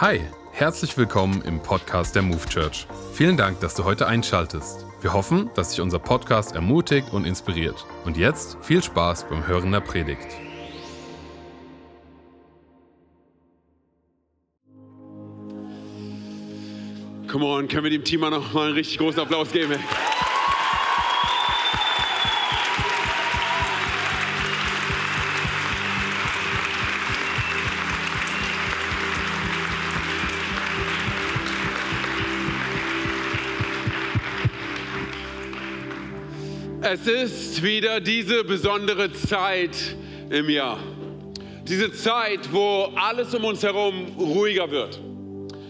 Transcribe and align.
Hi, 0.00 0.20
herzlich 0.50 0.98
willkommen 0.98 1.40
im 1.42 1.60
Podcast 1.60 2.16
der 2.16 2.22
Move 2.22 2.44
Church. 2.48 2.88
Vielen 3.12 3.36
Dank, 3.36 3.60
dass 3.60 3.76
du 3.76 3.84
heute 3.84 4.08
einschaltest. 4.08 4.84
Wir 5.00 5.12
hoffen, 5.12 5.50
dass 5.54 5.70
dich 5.70 5.80
unser 5.80 6.00
Podcast 6.00 6.56
ermutigt 6.56 7.12
und 7.12 7.24
inspiriert. 7.24 7.86
Und 8.04 8.16
jetzt 8.16 8.58
viel 8.60 8.82
Spaß 8.82 9.28
beim 9.28 9.46
Hören 9.46 9.70
der 9.70 9.78
Predigt. 9.78 10.26
Come 17.30 17.44
on, 17.44 17.68
können 17.68 17.84
wir 17.84 17.90
dem 17.90 18.02
Team 18.02 18.22
noch 18.22 18.52
mal 18.52 18.66
einen 18.66 18.74
richtig 18.74 18.98
großen 18.98 19.20
Applaus 19.20 19.52
geben? 19.52 19.74
Ey? 19.74 19.78
Es 36.86 37.06
ist 37.06 37.62
wieder 37.62 37.98
diese 37.98 38.44
besondere 38.44 39.10
Zeit 39.10 39.74
im 40.28 40.50
Jahr. 40.50 40.78
Diese 41.66 41.90
Zeit, 41.90 42.52
wo 42.52 42.92
alles 42.94 43.34
um 43.34 43.46
uns 43.46 43.62
herum 43.62 44.08
ruhiger 44.18 44.70
wird. 44.70 45.00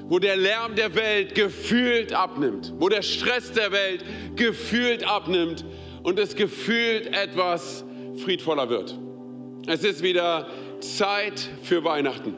Wo 0.09 0.19
der 0.19 0.35
Lärm 0.35 0.75
der 0.75 0.93
Welt 0.97 1.37
gefühlt 1.37 2.13
abnimmt. 2.13 2.73
Wo 2.81 2.89
der 2.89 3.03
Stress 3.03 3.53
der 3.53 3.71
Welt 3.71 4.05
gefühlt 4.35 5.07
abnimmt 5.07 5.65
und 6.03 6.19
es 6.19 6.35
gefühlt 6.35 7.07
etwas 7.15 7.85
friedvoller 8.25 8.69
wird. 8.69 8.99
Es 9.69 9.85
ist 9.85 10.03
wieder 10.03 10.49
Zeit 10.81 11.49
für 11.63 11.85
Weihnachten. 11.85 12.35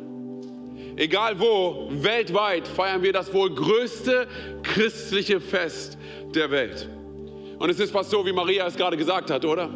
Egal 0.97 1.41
wo, 1.41 1.89
weltweit 1.93 2.69
feiern 2.69 3.03
wir 3.03 3.15
das 3.15 3.33
wohl 3.33 3.55
größte 3.55 4.29
christliche 4.63 5.41
Fest 5.41 5.97
der 6.35 6.51
Welt. 6.51 6.91
Und 7.59 7.71
es 7.71 7.81
ist 7.81 7.91
fast 7.91 8.11
so, 8.11 8.25
wie 8.27 8.33
Maria 8.33 8.67
es 8.67 8.77
gerade 8.77 8.97
gesagt 8.97 9.31
hat, 9.31 9.45
oder? 9.45 9.71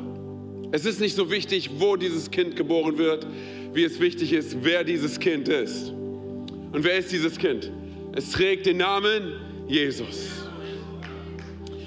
Es 0.73 0.85
ist 0.85 1.01
nicht 1.01 1.17
so 1.17 1.31
wichtig, 1.31 1.71
wo 1.79 1.97
dieses 1.97 2.31
Kind 2.31 2.55
geboren 2.55 2.99
wird, 2.99 3.27
wie 3.73 3.85
es 3.85 3.99
wichtig 3.99 4.33
ist, 4.33 4.57
wer 4.63 4.85
dieses 4.85 5.19
Kind 5.19 5.49
ist. 5.49 5.89
Und 5.89 6.85
wer 6.85 6.99
ist 6.99 7.11
dieses 7.11 7.39
Kind? 7.39 7.73
Es 8.13 8.31
trägt 8.31 8.67
den 8.67 8.77
Namen 8.77 9.33
Jesus. 9.67 10.29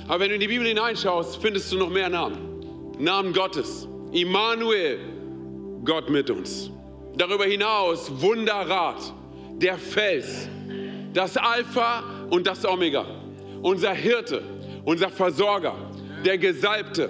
Aber 0.07 0.19
wenn 0.19 0.29
du 0.29 0.35
in 0.35 0.41
die 0.41 0.47
Bibel 0.47 0.67
hineinschaust, 0.67 1.41
findest 1.41 1.71
du 1.71 1.77
noch 1.77 1.89
mehr 1.89 2.09
Namen. 2.09 2.37
Namen 2.99 3.31
Gottes. 3.31 3.87
Immanuel, 4.11 4.99
Gott 5.85 6.09
mit 6.09 6.29
uns. 6.29 6.69
Darüber 7.15 7.45
hinaus 7.45 8.11
Wunderrat, 8.21 9.13
der 9.55 9.77
Fels, 9.77 10.49
das 11.13 11.37
Alpha 11.37 12.03
und 12.29 12.47
das 12.47 12.65
Omega, 12.65 13.05
unser 13.61 13.93
Hirte, 13.93 14.41
unser 14.85 15.09
Versorger, 15.09 15.75
der 16.25 16.37
Gesalbte, 16.37 17.09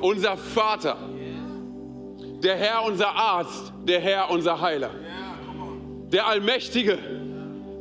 unser 0.00 0.36
Vater, 0.36 0.96
der 2.42 2.56
Herr 2.56 2.84
unser 2.84 3.08
Arzt, 3.08 3.72
der 3.84 4.00
Herr 4.00 4.30
unser 4.30 4.60
Heiler, 4.60 4.90
der 6.12 6.26
allmächtige 6.26 6.98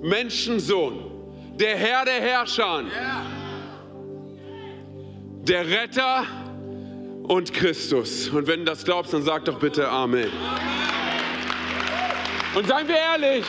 Menschensohn, 0.01 0.99
der 1.55 1.77
Herr 1.77 2.05
der 2.05 2.21
Herrscher, 2.21 2.83
der 5.43 5.67
Retter 5.67 6.25
und 7.23 7.53
Christus. 7.53 8.29
Und 8.29 8.47
wenn 8.47 8.59
du 8.59 8.65
das 8.65 8.83
glaubst, 8.83 9.13
dann 9.13 9.23
sag 9.23 9.45
doch 9.45 9.59
bitte 9.59 9.87
Amen. 9.87 10.29
Und 12.55 12.67
seien 12.67 12.87
wir 12.87 12.97
ehrlich, 12.97 13.45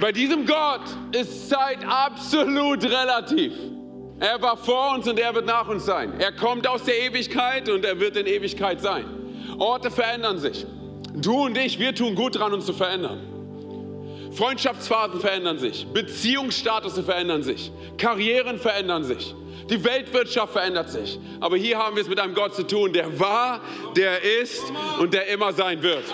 bei 0.00 0.12
diesem 0.12 0.46
Gott 0.46 0.82
ist 1.12 1.48
Zeit 1.48 1.78
absolut 1.86 2.84
relativ. 2.84 3.52
Er 4.18 4.40
war 4.40 4.56
vor 4.56 4.94
uns 4.94 5.06
und 5.08 5.18
er 5.18 5.34
wird 5.34 5.46
nach 5.46 5.68
uns 5.68 5.84
sein. 5.84 6.18
Er 6.18 6.32
kommt 6.32 6.66
aus 6.66 6.84
der 6.84 6.98
Ewigkeit 7.00 7.68
und 7.68 7.84
er 7.84 8.00
wird 8.00 8.16
in 8.16 8.26
Ewigkeit 8.26 8.80
sein. 8.80 9.04
Orte 9.58 9.90
verändern 9.90 10.38
sich. 10.38 10.66
Du 11.14 11.44
und 11.44 11.56
ich, 11.56 11.78
wir 11.78 11.94
tun 11.94 12.14
gut 12.14 12.38
dran, 12.38 12.52
uns 12.52 12.66
zu 12.66 12.72
verändern. 12.72 13.20
Freundschaftsphasen 14.32 15.20
verändern 15.20 15.58
sich, 15.58 15.86
Beziehungsstatus 15.86 16.98
verändern 17.00 17.42
sich, 17.42 17.72
Karrieren 17.96 18.58
verändern 18.58 19.02
sich, 19.02 19.34
die 19.70 19.82
Weltwirtschaft 19.82 20.52
verändert 20.52 20.90
sich. 20.90 21.18
Aber 21.40 21.56
hier 21.56 21.78
haben 21.78 21.96
wir 21.96 22.02
es 22.02 22.08
mit 22.08 22.20
einem 22.20 22.34
Gott 22.34 22.54
zu 22.54 22.66
tun, 22.66 22.92
der 22.92 23.18
war, 23.18 23.60
der 23.96 24.22
ist 24.42 24.62
und 25.00 25.14
der 25.14 25.28
immer 25.28 25.54
sein 25.54 25.82
wird. 25.82 26.04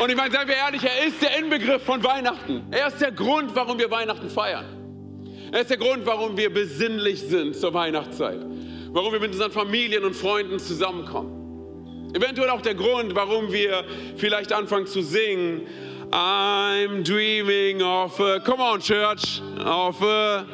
Und 0.00 0.08
ich 0.08 0.16
meine, 0.16 0.32
seien 0.32 0.48
wir 0.48 0.56
ehrlich, 0.56 0.82
er 0.82 1.06
ist 1.06 1.20
der 1.20 1.38
Inbegriff 1.38 1.82
von 1.82 2.02
Weihnachten. 2.02 2.64
Er 2.70 2.86
ist 2.86 3.02
der 3.02 3.12
Grund, 3.12 3.54
warum 3.54 3.78
wir 3.78 3.90
Weihnachten 3.90 4.30
feiern. 4.30 4.64
Er 5.52 5.60
ist 5.60 5.68
der 5.68 5.76
Grund, 5.76 6.06
warum 6.06 6.38
wir 6.38 6.50
besinnlich 6.50 7.20
sind 7.20 7.54
zur 7.54 7.74
Weihnachtszeit. 7.74 8.40
Warum 8.92 9.12
wir 9.12 9.20
mit 9.20 9.32
unseren 9.32 9.52
Familien 9.52 10.04
und 10.04 10.16
Freunden 10.16 10.58
zusammenkommen. 10.58 12.12
Eventuell 12.14 12.48
auch 12.48 12.62
der 12.62 12.74
Grund, 12.74 13.14
warum 13.14 13.52
wir 13.52 13.84
vielleicht 14.16 14.54
anfangen 14.54 14.86
zu 14.86 15.02
singen. 15.02 15.66
I'm 16.10 17.04
dreaming 17.04 17.82
of 17.82 18.18
a, 18.20 18.40
come 18.40 18.62
on 18.62 18.80
church, 18.80 19.42
of 19.64 20.02
a, 20.02 20.46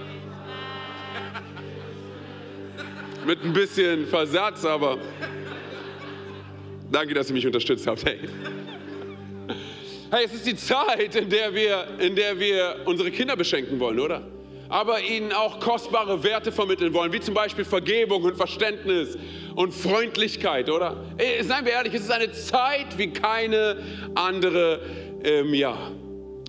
mit 3.24 3.42
ein 3.44 3.52
bisschen 3.52 4.06
Versatz, 4.06 4.64
aber 4.64 4.98
danke, 6.90 7.14
dass 7.14 7.28
ihr 7.28 7.34
mich 7.34 7.46
unterstützt 7.46 7.86
habt. 7.86 8.04
Hey. 8.04 8.18
Hey, 10.08 10.24
es 10.24 10.32
ist 10.34 10.46
die 10.46 10.54
Zeit, 10.54 11.16
in 11.16 11.28
der, 11.28 11.52
wir, 11.52 11.84
in 11.98 12.14
der 12.14 12.38
wir 12.38 12.76
unsere 12.84 13.10
Kinder 13.10 13.34
beschenken 13.34 13.80
wollen, 13.80 13.98
oder? 13.98 14.22
Aber 14.68 15.00
ihnen 15.00 15.32
auch 15.32 15.58
kostbare 15.58 16.22
Werte 16.22 16.52
vermitteln 16.52 16.94
wollen, 16.94 17.12
wie 17.12 17.18
zum 17.18 17.34
Beispiel 17.34 17.64
Vergebung 17.64 18.22
und 18.22 18.36
Verständnis 18.36 19.18
und 19.56 19.74
Freundlichkeit, 19.74 20.70
oder? 20.70 20.96
Ey, 21.18 21.42
seien 21.42 21.64
wir 21.64 21.72
ehrlich, 21.72 21.92
es 21.92 22.02
ist 22.02 22.12
eine 22.12 22.30
Zeit 22.30 22.96
wie 22.96 23.12
keine 23.12 23.82
andere 24.14 24.80
im 25.24 25.52
Jahr. 25.52 25.90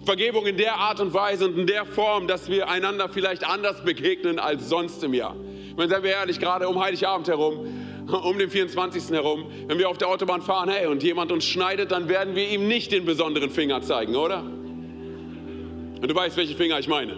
Vergebung 0.05 0.45
in 0.45 0.57
der 0.57 0.75
Art 0.75 0.99
und 0.99 1.15
Weise 1.15 1.45
und 1.45 1.57
in 1.57 1.65
der 1.65 1.85
Form, 1.85 2.27
dass 2.27 2.51
wir 2.51 2.69
einander 2.69 3.09
vielleicht 3.09 3.43
anders 3.43 3.83
begegnen 3.83 4.37
als 4.37 4.69
sonst 4.69 5.03
im 5.03 5.15
Jahr. 5.15 5.35
Ich 5.69 5.75
meine, 5.75 5.89
seien 5.89 6.03
wir 6.03 6.11
ehrlich, 6.11 6.39
gerade 6.39 6.69
um 6.69 6.79
Heiligabend 6.79 7.27
herum 7.27 7.65
um 8.07 8.37
den 8.37 8.49
24. 8.49 9.11
herum, 9.11 9.45
wenn 9.67 9.77
wir 9.77 9.89
auf 9.89 9.97
der 9.97 10.07
Autobahn 10.07 10.41
fahren, 10.41 10.69
hey, 10.69 10.87
und 10.87 11.03
jemand 11.03 11.31
uns 11.31 11.45
schneidet, 11.45 11.91
dann 11.91 12.07
werden 12.07 12.35
wir 12.35 12.49
ihm 12.49 12.67
nicht 12.67 12.91
den 12.91 13.05
besonderen 13.05 13.49
Finger 13.49 13.81
zeigen, 13.81 14.15
oder? 14.15 14.41
Und 14.41 16.07
du 16.07 16.15
weißt, 16.15 16.37
welchen 16.37 16.55
Finger 16.55 16.79
ich 16.79 16.87
meine. 16.87 17.15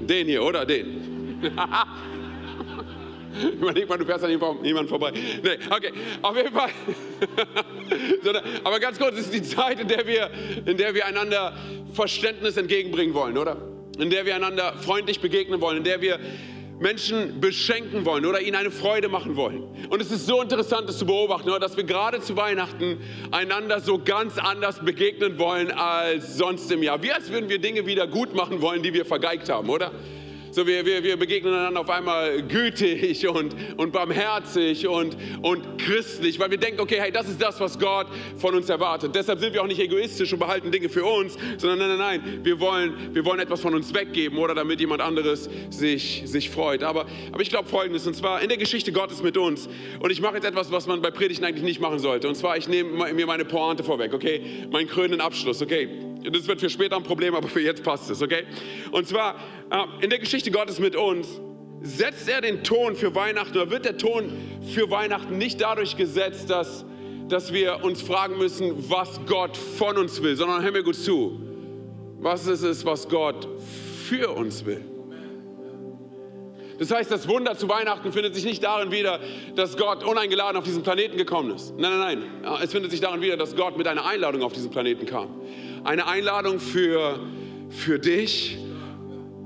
Den 0.00 0.26
hier, 0.26 0.42
oder? 0.42 0.66
Den. 0.66 1.40
Überleg 3.60 3.88
mal, 3.88 3.96
du 3.96 4.04
fährst 4.04 4.24
an 4.24 4.30
jemandem 4.30 4.88
vorbei. 4.88 5.12
Nee, 5.12 5.58
okay, 5.70 5.92
auf 6.20 6.36
jeden 6.36 6.52
Fall. 6.52 6.68
Aber 8.64 8.78
ganz 8.78 8.98
kurz, 8.98 9.14
es 9.14 9.26
ist 9.26 9.34
die 9.34 9.42
Zeit, 9.42 9.80
in 9.80 9.88
der, 9.88 10.06
wir, 10.06 10.30
in 10.66 10.76
der 10.76 10.94
wir 10.94 11.06
einander 11.06 11.56
Verständnis 11.94 12.56
entgegenbringen 12.56 13.14
wollen, 13.14 13.38
oder? 13.38 13.56
In 13.98 14.10
der 14.10 14.26
wir 14.26 14.34
einander 14.34 14.74
freundlich 14.78 15.20
begegnen 15.20 15.60
wollen, 15.60 15.78
in 15.78 15.84
der 15.84 16.00
wir 16.00 16.18
Menschen 16.82 17.40
beschenken 17.40 18.04
wollen 18.04 18.26
oder 18.26 18.40
ihnen 18.40 18.56
eine 18.56 18.72
Freude 18.72 19.08
machen 19.08 19.36
wollen. 19.36 19.62
Und 19.88 20.02
es 20.02 20.10
ist 20.10 20.26
so 20.26 20.42
interessant, 20.42 20.88
das 20.88 20.98
zu 20.98 21.06
beobachten, 21.06 21.48
dass 21.60 21.76
wir 21.76 21.84
gerade 21.84 22.20
zu 22.20 22.36
Weihnachten 22.36 22.98
einander 23.30 23.80
so 23.80 23.98
ganz 23.98 24.36
anders 24.36 24.80
begegnen 24.84 25.38
wollen 25.38 25.70
als 25.70 26.36
sonst 26.36 26.70
im 26.72 26.82
Jahr. 26.82 27.00
Wie 27.02 27.12
als 27.12 27.30
würden 27.30 27.48
wir 27.48 27.60
Dinge 27.60 27.86
wieder 27.86 28.08
gut 28.08 28.34
machen 28.34 28.60
wollen, 28.60 28.82
die 28.82 28.92
wir 28.92 29.04
vergeigt 29.04 29.48
haben, 29.48 29.70
oder? 29.70 29.92
So, 30.54 30.66
wir, 30.66 30.84
wir, 30.84 31.02
wir 31.02 31.16
begegnen 31.16 31.54
einander 31.54 31.80
auf 31.80 31.88
einmal 31.88 32.42
gütig 32.42 33.26
und, 33.26 33.56
und 33.78 33.90
barmherzig 33.90 34.86
und, 34.86 35.16
und 35.40 35.78
christlich, 35.78 36.38
weil 36.38 36.50
wir 36.50 36.58
denken, 36.58 36.78
okay, 36.78 36.98
hey, 37.00 37.10
das 37.10 37.26
ist 37.26 37.40
das, 37.40 37.58
was 37.58 37.78
Gott 37.78 38.06
von 38.36 38.54
uns 38.54 38.68
erwartet. 38.68 39.14
Deshalb 39.14 39.38
sind 39.38 39.54
wir 39.54 39.62
auch 39.62 39.66
nicht 39.66 39.80
egoistisch 39.80 40.30
und 40.30 40.40
behalten 40.40 40.70
Dinge 40.70 40.90
für 40.90 41.06
uns, 41.06 41.38
sondern 41.56 41.78
nein, 41.78 41.96
nein, 41.96 42.20
nein, 42.20 42.40
wir 42.42 42.60
wollen, 42.60 43.14
wir 43.14 43.24
wollen 43.24 43.40
etwas 43.40 43.62
von 43.62 43.74
uns 43.74 43.94
weggeben 43.94 44.36
oder 44.36 44.54
damit 44.54 44.78
jemand 44.78 45.00
anderes 45.00 45.48
sich, 45.70 46.24
sich 46.26 46.50
freut. 46.50 46.82
Aber, 46.82 47.06
aber 47.32 47.40
ich 47.40 47.48
glaube 47.48 47.70
Folgendes, 47.70 48.06
und 48.06 48.14
zwar 48.14 48.42
in 48.42 48.50
der 48.50 48.58
Geschichte 48.58 48.92
Gottes 48.92 49.22
mit 49.22 49.38
uns. 49.38 49.70
Und 50.00 50.12
ich 50.12 50.20
mache 50.20 50.34
jetzt 50.34 50.44
etwas, 50.44 50.70
was 50.70 50.86
man 50.86 51.00
bei 51.00 51.10
Predigten 51.10 51.46
eigentlich 51.46 51.64
nicht 51.64 51.80
machen 51.80 51.98
sollte. 51.98 52.28
Und 52.28 52.34
zwar, 52.34 52.58
ich 52.58 52.68
nehme 52.68 53.14
mir 53.14 53.26
meine 53.26 53.46
Pointe 53.46 53.84
vorweg, 53.84 54.12
okay? 54.12 54.66
Meinen 54.70 54.86
krönenden 54.86 55.22
Abschluss, 55.22 55.62
okay? 55.62 55.88
Das 56.30 56.46
wird 56.46 56.60
für 56.60 56.70
später 56.70 56.96
ein 56.96 57.02
Problem, 57.02 57.34
aber 57.34 57.48
für 57.48 57.60
jetzt 57.60 57.82
passt 57.82 58.10
es, 58.10 58.22
okay? 58.22 58.44
Und 58.92 59.08
zwar 59.08 59.36
äh, 59.70 60.04
in 60.04 60.10
der 60.10 60.18
Geschichte 60.18 60.41
Gottes 60.50 60.78
mit 60.78 60.96
uns 60.96 61.40
setzt 61.82 62.28
er 62.28 62.40
den 62.40 62.62
Ton 62.62 62.96
für 62.96 63.14
Weihnachten 63.14 63.56
oder 63.56 63.70
wird 63.70 63.84
der 63.84 63.98
Ton 63.98 64.32
für 64.72 64.90
Weihnachten 64.90 65.38
nicht 65.38 65.60
dadurch 65.60 65.96
gesetzt, 65.96 66.48
dass, 66.48 66.84
dass 67.28 67.52
wir 67.52 67.84
uns 67.84 68.02
fragen 68.02 68.38
müssen, 68.38 68.88
was 68.88 69.20
Gott 69.26 69.56
von 69.56 69.98
uns 69.98 70.22
will, 70.22 70.36
sondern 70.36 70.62
hör 70.62 70.72
mir 70.72 70.82
gut 70.82 70.96
zu. 70.96 71.40
Was 72.20 72.46
ist 72.46 72.62
es, 72.62 72.84
was 72.84 73.08
Gott 73.08 73.48
für 74.08 74.30
uns 74.30 74.64
will? 74.64 74.84
Das 76.78 76.90
heißt, 76.90 77.10
das 77.10 77.28
Wunder 77.28 77.56
zu 77.56 77.68
Weihnachten 77.68 78.12
findet 78.12 78.34
sich 78.34 78.44
nicht 78.44 78.62
darin 78.64 78.90
wieder, 78.90 79.20
dass 79.54 79.76
Gott 79.76 80.02
uneingeladen 80.04 80.56
auf 80.56 80.64
diesen 80.64 80.82
Planeten 80.82 81.16
gekommen 81.16 81.54
ist. 81.54 81.74
Nein, 81.78 81.98
nein, 81.98 82.24
nein. 82.42 82.60
Es 82.62 82.72
findet 82.72 82.90
sich 82.90 83.00
darin 83.00 83.20
wieder, 83.20 83.36
dass 83.36 83.54
Gott 83.54 83.76
mit 83.76 83.86
einer 83.86 84.04
Einladung 84.04 84.42
auf 84.42 84.52
diesen 84.52 84.70
Planeten 84.70 85.06
kam. 85.06 85.28
Eine 85.84 86.06
Einladung 86.06 86.58
für, 86.58 87.20
für 87.70 87.98
dich 87.98 88.58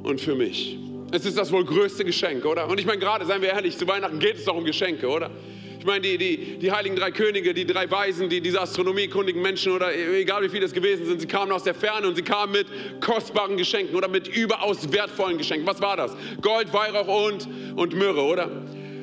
und 0.03 0.21
für 0.21 0.35
mich. 0.35 0.79
Es 1.13 1.25
ist 1.25 1.39
das 1.39 1.53
wohl 1.53 1.65
größte 1.65 2.05
Geschenk, 2.05 2.45
oder? 2.45 2.69
Und 2.69 2.81
ich 2.81 2.87
meine, 2.87 2.99
gerade, 2.99 3.25
seien 3.27 3.41
wir 3.41 3.51
ehrlich, 3.51 3.79
zu 3.79 3.87
Weihnachten 3.87 4.19
geht 4.19 4.37
es 4.37 4.45
doch 4.45 4.57
um 4.57 4.65
Geschenke, 4.65 5.07
oder? 5.09 5.31
Ich 5.79 5.85
meine, 5.85 6.01
die, 6.01 6.19
die, 6.19 6.59
die 6.59 6.73
heiligen 6.73 6.97
drei 6.97 7.13
Könige, 7.13 7.55
die 7.55 7.65
drei 7.65 7.89
Weisen, 7.89 8.29
die, 8.29 8.41
diese 8.41 8.61
astronomiekundigen 8.61 9.41
Menschen 9.41 9.71
oder 9.71 9.95
egal 9.95 10.43
wie 10.43 10.49
viele 10.49 10.67
es 10.67 10.73
gewesen 10.73 11.07
sind, 11.07 11.21
sie 11.21 11.29
kamen 11.29 11.53
aus 11.53 11.63
der 11.63 11.75
Ferne 11.75 12.09
und 12.09 12.17
sie 12.17 12.23
kamen 12.23 12.53
mit 12.53 12.67
kostbaren 13.01 13.57
Geschenken 13.57 13.95
oder 13.95 14.09
mit 14.09 14.27
überaus 14.27 14.93
wertvollen 14.93 15.39
Geschenken. 15.39 15.65
Was 15.65 15.81
war 15.81 15.97
das? 15.97 16.17
Gold, 16.43 16.73
Weihrauch 16.73 17.29
und, 17.29 17.49
und 17.77 17.95
Myrrhe, 17.95 18.23
oder? 18.23 18.51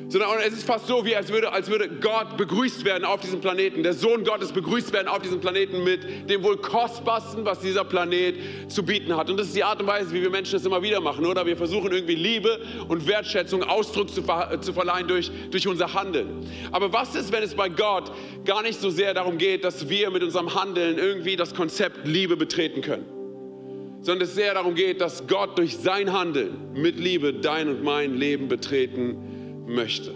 Sondern 0.08 0.30
es 0.46 0.52
ist 0.52 0.64
fast 0.64 0.86
so, 0.86 1.04
wie 1.04 1.16
als 1.16 1.30
würde, 1.30 1.52
als 1.52 1.68
würde 1.68 1.88
Gott 1.88 2.36
begrüßt 2.36 2.84
werden 2.84 3.04
auf 3.04 3.20
diesem 3.20 3.40
Planeten, 3.40 3.82
der 3.82 3.94
Sohn 3.94 4.24
Gottes 4.24 4.52
begrüßt 4.52 4.92
werden 4.92 5.08
auf 5.08 5.22
diesem 5.22 5.40
Planeten 5.40 5.82
mit 5.82 6.28
dem 6.28 6.42
wohl 6.42 6.56
kostbarsten, 6.56 7.44
was 7.44 7.60
dieser 7.60 7.84
Planet 7.84 8.36
zu 8.68 8.84
bieten 8.84 9.16
hat. 9.16 9.30
Und 9.30 9.38
das 9.38 9.48
ist 9.48 9.56
die 9.56 9.64
Art 9.64 9.80
und 9.80 9.86
Weise, 9.86 10.12
wie 10.12 10.22
wir 10.22 10.30
Menschen 10.30 10.52
das 10.52 10.64
immer 10.64 10.82
wieder 10.82 11.00
machen, 11.00 11.24
oder? 11.24 11.46
Wir 11.46 11.56
versuchen 11.56 11.92
irgendwie 11.92 12.14
Liebe 12.14 12.60
und 12.88 13.06
Wertschätzung 13.06 13.62
Ausdruck 13.62 14.10
zu, 14.10 14.22
ver 14.22 14.60
zu 14.60 14.72
verleihen 14.72 15.08
durch, 15.08 15.30
durch 15.50 15.66
unser 15.66 15.94
Handeln. 15.94 16.46
Aber 16.70 16.92
was 16.92 17.14
ist, 17.14 17.32
wenn 17.32 17.42
es 17.42 17.54
bei 17.54 17.68
Gott 17.68 18.12
gar 18.44 18.62
nicht 18.62 18.80
so 18.80 18.90
sehr 18.90 19.14
darum 19.14 19.38
geht, 19.38 19.64
dass 19.64 19.88
wir 19.88 20.10
mit 20.10 20.22
unserem 20.22 20.54
Handeln 20.54 20.98
irgendwie 20.98 21.36
das 21.36 21.54
Konzept 21.54 22.06
Liebe 22.06 22.36
betreten 22.36 22.82
können? 22.82 23.06
sondern 24.00 24.28
es 24.28 24.34
sehr 24.34 24.52
darum 24.52 24.74
geht, 24.74 25.00
dass 25.00 25.26
Gott 25.26 25.56
durch 25.56 25.78
sein 25.78 26.12
Handeln 26.12 26.74
mit 26.74 27.00
Liebe 27.00 27.32
dein 27.32 27.70
und 27.70 27.82
mein 27.82 28.18
Leben 28.18 28.48
betreten 28.48 29.34
möchte. 29.66 30.12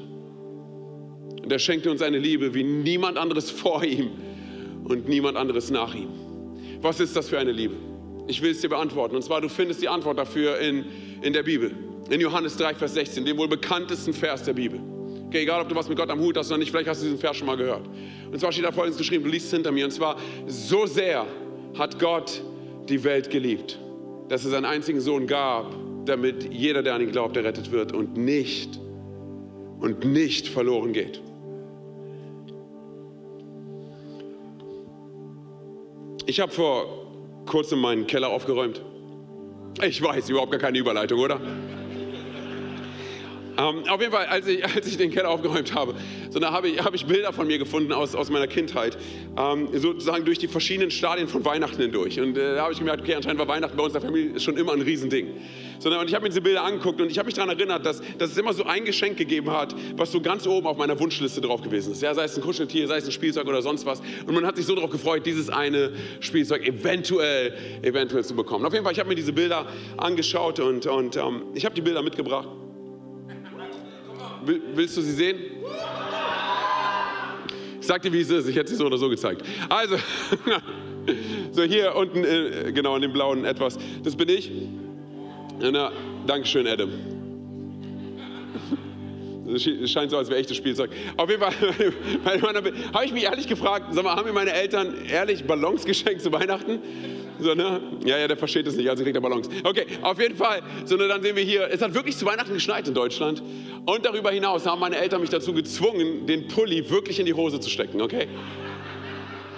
Und 1.42 1.52
er 1.52 1.58
schenkte 1.58 1.90
uns 1.90 2.02
eine 2.02 2.18
Liebe 2.18 2.54
wie 2.54 2.62
niemand 2.62 3.16
anderes 3.16 3.50
vor 3.50 3.82
ihm 3.84 4.10
und 4.84 5.08
niemand 5.08 5.36
anderes 5.36 5.70
nach 5.70 5.94
ihm. 5.94 6.08
Was 6.80 7.00
ist 7.00 7.16
das 7.16 7.28
für 7.28 7.38
eine 7.38 7.52
Liebe? 7.52 7.74
Ich 8.26 8.42
will 8.42 8.50
es 8.50 8.60
dir 8.60 8.68
beantworten. 8.68 9.16
Und 9.16 9.22
zwar, 9.22 9.40
du 9.40 9.48
findest 9.48 9.80
die 9.80 9.88
Antwort 9.88 10.18
dafür 10.18 10.58
in, 10.58 10.84
in 11.22 11.32
der 11.32 11.42
Bibel. 11.42 11.72
In 12.10 12.20
Johannes 12.20 12.56
3, 12.56 12.74
Vers 12.74 12.94
16, 12.94 13.24
dem 13.24 13.36
wohl 13.38 13.48
bekanntesten 13.48 14.12
Vers 14.12 14.42
der 14.42 14.52
Bibel. 14.52 14.80
Okay, 15.26 15.42
egal, 15.42 15.60
ob 15.60 15.68
du 15.68 15.74
was 15.74 15.88
mit 15.88 15.98
Gott 15.98 16.08
am 16.10 16.20
Hut 16.20 16.36
hast 16.36 16.48
oder 16.50 16.58
nicht, 16.58 16.70
vielleicht 16.70 16.88
hast 16.88 17.02
du 17.02 17.06
diesen 17.06 17.18
Vers 17.18 17.36
schon 17.36 17.46
mal 17.46 17.56
gehört. 17.56 17.86
Und 18.30 18.38
zwar 18.38 18.52
steht 18.52 18.64
da 18.64 18.72
folgendes 18.72 18.98
geschrieben, 18.98 19.24
du 19.24 19.30
liest 19.30 19.46
es 19.46 19.52
hinter 19.52 19.72
mir. 19.72 19.84
Und 19.84 19.90
zwar, 19.90 20.16
so 20.46 20.86
sehr 20.86 21.26
hat 21.78 21.98
Gott 21.98 22.42
die 22.88 23.02
Welt 23.04 23.30
geliebt, 23.30 23.78
dass 24.28 24.44
es 24.44 24.50
seinen 24.50 24.64
einzigen 24.64 25.00
Sohn 25.00 25.26
gab, 25.26 25.74
damit 26.06 26.52
jeder, 26.52 26.82
der 26.82 26.94
an 26.94 27.02
ihn 27.02 27.12
glaubt, 27.12 27.36
errettet 27.36 27.70
wird 27.70 27.92
und 27.92 28.16
nicht 28.16 28.80
und 29.80 30.04
nicht 30.04 30.48
verloren 30.48 30.92
geht. 30.92 31.20
Ich 36.26 36.40
habe 36.40 36.52
vor 36.52 36.86
kurzem 37.46 37.80
meinen 37.80 38.06
Keller 38.06 38.28
aufgeräumt. 38.28 38.82
Ich 39.82 40.02
weiß, 40.02 40.28
überhaupt 40.28 40.50
gar 40.50 40.60
keine 40.60 40.78
Überleitung, 40.78 41.20
oder? 41.20 41.40
Ähm, 43.58 43.82
auf 43.88 44.00
jeden 44.00 44.12
Fall, 44.12 44.26
als 44.26 44.46
ich, 44.46 44.64
als 44.64 44.86
ich 44.86 44.96
den 44.96 45.10
Keller 45.10 45.30
aufgeräumt 45.30 45.74
habe, 45.74 45.94
so, 46.30 46.40
habe 46.40 46.68
ich, 46.68 46.80
hab 46.84 46.94
ich 46.94 47.06
Bilder 47.06 47.32
von 47.32 47.48
mir 47.48 47.58
gefunden 47.58 47.92
aus, 47.92 48.14
aus 48.14 48.30
meiner 48.30 48.46
Kindheit, 48.46 48.96
ähm, 49.36 49.68
sozusagen 49.72 50.24
durch 50.24 50.38
die 50.38 50.46
verschiedenen 50.46 50.92
Stadien 50.92 51.26
von 51.26 51.44
Weihnachten 51.44 51.82
hindurch. 51.82 52.20
Und 52.20 52.38
äh, 52.38 52.54
da 52.54 52.62
habe 52.62 52.72
ich 52.72 52.78
gemerkt, 52.78 53.02
okay, 53.02 53.14
anscheinend 53.16 53.40
war 53.40 53.48
Weihnachten 53.48 53.76
bei 53.76 53.82
uns 53.82 53.94
der 53.94 54.00
Familie 54.00 54.38
schon 54.38 54.56
immer 54.56 54.72
ein 54.74 54.80
Riesending. 54.80 55.28
So, 55.80 55.90
und 55.90 56.08
ich 56.08 56.14
habe 56.14 56.22
mir 56.22 56.28
diese 56.28 56.40
Bilder 56.40 56.62
angeguckt 56.62 57.00
und 57.00 57.10
ich 57.10 57.18
habe 57.18 57.26
mich 57.26 57.34
daran 57.34 57.50
erinnert, 57.50 57.84
dass, 57.84 58.00
dass 58.18 58.30
es 58.30 58.36
immer 58.36 58.52
so 58.52 58.64
ein 58.64 58.84
Geschenk 58.84 59.16
gegeben 59.16 59.50
hat, 59.50 59.74
was 59.96 60.12
so 60.12 60.20
ganz 60.20 60.46
oben 60.46 60.68
auf 60.68 60.76
meiner 60.76 60.98
Wunschliste 60.98 61.40
drauf 61.40 61.60
gewesen 61.60 61.92
ist. 61.92 62.02
Ja, 62.02 62.14
sei 62.14 62.24
es 62.24 62.36
ein 62.36 62.42
Kuscheltier, 62.42 62.86
sei 62.86 62.98
es 62.98 63.06
ein 63.06 63.12
Spielzeug 63.12 63.48
oder 63.48 63.62
sonst 63.62 63.84
was. 63.86 64.00
Und 64.26 64.34
man 64.34 64.46
hat 64.46 64.56
sich 64.56 64.66
so 64.66 64.76
darauf 64.76 64.90
gefreut, 64.90 65.26
dieses 65.26 65.50
eine 65.50 65.92
Spielzeug 66.20 66.64
eventuell, 66.64 67.54
eventuell 67.82 68.24
zu 68.24 68.36
bekommen. 68.36 68.64
Auf 68.66 68.72
jeden 68.72 68.84
Fall, 68.84 68.92
ich 68.92 69.00
habe 69.00 69.08
mir 69.08 69.16
diese 69.16 69.32
Bilder 69.32 69.66
angeschaut 69.96 70.60
und, 70.60 70.86
und 70.86 71.16
ähm, 71.16 71.42
ich 71.54 71.64
habe 71.64 71.74
die 71.74 71.82
Bilder 71.82 72.02
mitgebracht. 72.02 72.48
Willst 74.48 74.96
du 74.96 75.02
sie 75.02 75.12
sehen? 75.12 75.36
Ich 77.80 77.86
sag 77.86 78.02
dir, 78.02 78.12
wie 78.12 78.20
es 78.20 78.30
ist. 78.30 78.48
Ich 78.48 78.56
hätte 78.56 78.70
sie 78.70 78.76
so 78.76 78.86
oder 78.86 78.98
so 78.98 79.08
gezeigt. 79.08 79.42
Also, 79.68 79.96
so 81.52 81.62
hier 81.62 81.94
unten, 81.94 82.24
äh, 82.24 82.72
genau 82.72 82.96
in 82.96 83.02
dem 83.02 83.12
blauen 83.12 83.44
etwas. 83.44 83.78
Das 84.02 84.16
bin 84.16 84.28
ich. 84.28 84.50
Na, 85.60 85.92
Dankeschön, 86.26 86.66
Adam. 86.66 86.90
Es 89.54 89.62
scheint 89.90 90.10
so, 90.10 90.18
als 90.18 90.28
wäre 90.28 90.38
echtes 90.38 90.58
Spielzeug. 90.58 90.90
Auf 91.16 91.30
jeden 91.30 91.40
Fall 91.40 91.52
habe 92.92 93.04
ich 93.06 93.12
mich 93.14 93.24
ehrlich 93.24 93.48
gefragt, 93.48 93.86
sag 93.92 94.04
mal, 94.04 94.14
haben 94.14 94.26
mir 94.26 94.34
meine 94.34 94.52
Eltern 94.52 94.94
ehrlich 95.10 95.44
Ballons 95.44 95.86
geschenkt 95.86 96.20
zu 96.20 96.30
Weihnachten? 96.32 96.80
So, 97.40 97.54
ne? 97.54 97.80
Ja, 98.04 98.18
ja, 98.18 98.26
der 98.26 98.36
versteht 98.36 98.66
es 98.66 98.76
nicht, 98.76 98.88
also 98.90 99.04
kriegt 99.04 99.16
er 99.16 99.20
Ballons. 99.20 99.48
Okay, 99.62 99.86
auf 100.02 100.20
jeden 100.20 100.36
Fall. 100.36 100.60
So, 100.84 100.96
ne, 100.96 101.06
dann 101.08 101.22
sehen 101.22 101.36
wir 101.36 101.42
hier, 101.42 101.68
es 101.70 101.80
hat 101.80 101.94
wirklich 101.94 102.16
zu 102.16 102.26
Weihnachten 102.26 102.52
geschneit 102.52 102.88
in 102.88 102.94
Deutschland. 102.94 103.42
Und 103.86 104.04
darüber 104.04 104.30
hinaus 104.30 104.66
haben 104.66 104.80
meine 104.80 104.96
Eltern 104.96 105.20
mich 105.20 105.30
dazu 105.30 105.52
gezwungen, 105.52 106.26
den 106.26 106.48
Pulli 106.48 106.90
wirklich 106.90 107.20
in 107.20 107.26
die 107.26 107.34
Hose 107.34 107.60
zu 107.60 107.70
stecken, 107.70 108.00
okay? 108.02 108.26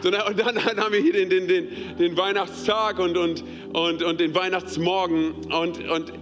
So, 0.03 0.11
ne, 0.11 0.25
und 0.25 0.39
dann, 0.39 0.55
dann, 0.55 0.79
haben 0.79 0.93
wir 0.93 1.01
hier 1.01 1.13
den, 1.13 1.31
den, 1.31 1.49
den, 1.49 1.69
den 1.99 2.17
Weihnachtstag 2.17 2.99
und, 2.99 3.17
und, 3.17 3.45
und, 3.73 4.03
und 4.03 4.21
den 4.21 4.35
Weihnachtsmorgen. 4.35 5.33
Und, 5.51 5.89
und, 5.89 6.13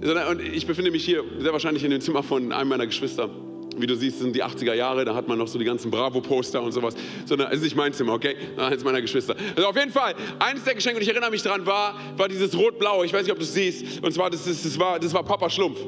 ne, 0.00 0.26
und 0.28 0.40
ich 0.40 0.66
befinde 0.66 0.90
mich 0.90 1.04
hier 1.04 1.24
sehr 1.38 1.52
wahrscheinlich 1.52 1.84
in 1.84 1.90
dem 1.90 2.00
Zimmer 2.00 2.22
von 2.22 2.52
einem 2.52 2.68
meiner 2.68 2.86
Geschwister. 2.86 3.30
Wie 3.76 3.86
du 3.86 3.96
siehst, 3.96 4.18
sind 4.20 4.34
die 4.34 4.44
80er 4.44 4.74
Jahre, 4.74 5.04
da 5.04 5.14
hat 5.14 5.28
man 5.28 5.38
noch 5.38 5.48
so 5.48 5.58
die 5.58 5.64
ganzen 5.64 5.90
Bravo-Poster 5.90 6.62
und 6.62 6.72
sowas. 6.72 6.94
Sondern 7.26 7.48
es 7.48 7.58
ist 7.58 7.64
nicht 7.64 7.76
mein 7.76 7.92
Zimmer, 7.92 8.14
okay? 8.14 8.36
Eins 8.56 8.84
meiner 8.84 9.00
Geschwister. 9.00 9.36
Also 9.56 9.68
auf 9.68 9.76
jeden 9.76 9.92
Fall, 9.92 10.14
eines 10.38 10.64
der 10.64 10.74
Geschenke, 10.74 10.96
und 10.96 11.02
ich 11.02 11.08
erinnere 11.08 11.30
mich 11.30 11.42
daran, 11.42 11.66
war, 11.66 11.98
war 12.16 12.28
dieses 12.28 12.56
rot-blaue. 12.56 13.06
Ich 13.06 13.12
weiß 13.12 13.22
nicht, 13.22 13.32
ob 13.32 13.38
du 13.38 13.44
es 13.44 13.54
siehst. 13.54 14.02
Und 14.02 14.12
zwar, 14.12 14.30
das, 14.30 14.46
ist, 14.46 14.64
das, 14.64 14.78
war, 14.78 14.98
das 14.98 15.12
war 15.12 15.22
Papa 15.22 15.50
Schlumpf. 15.50 15.78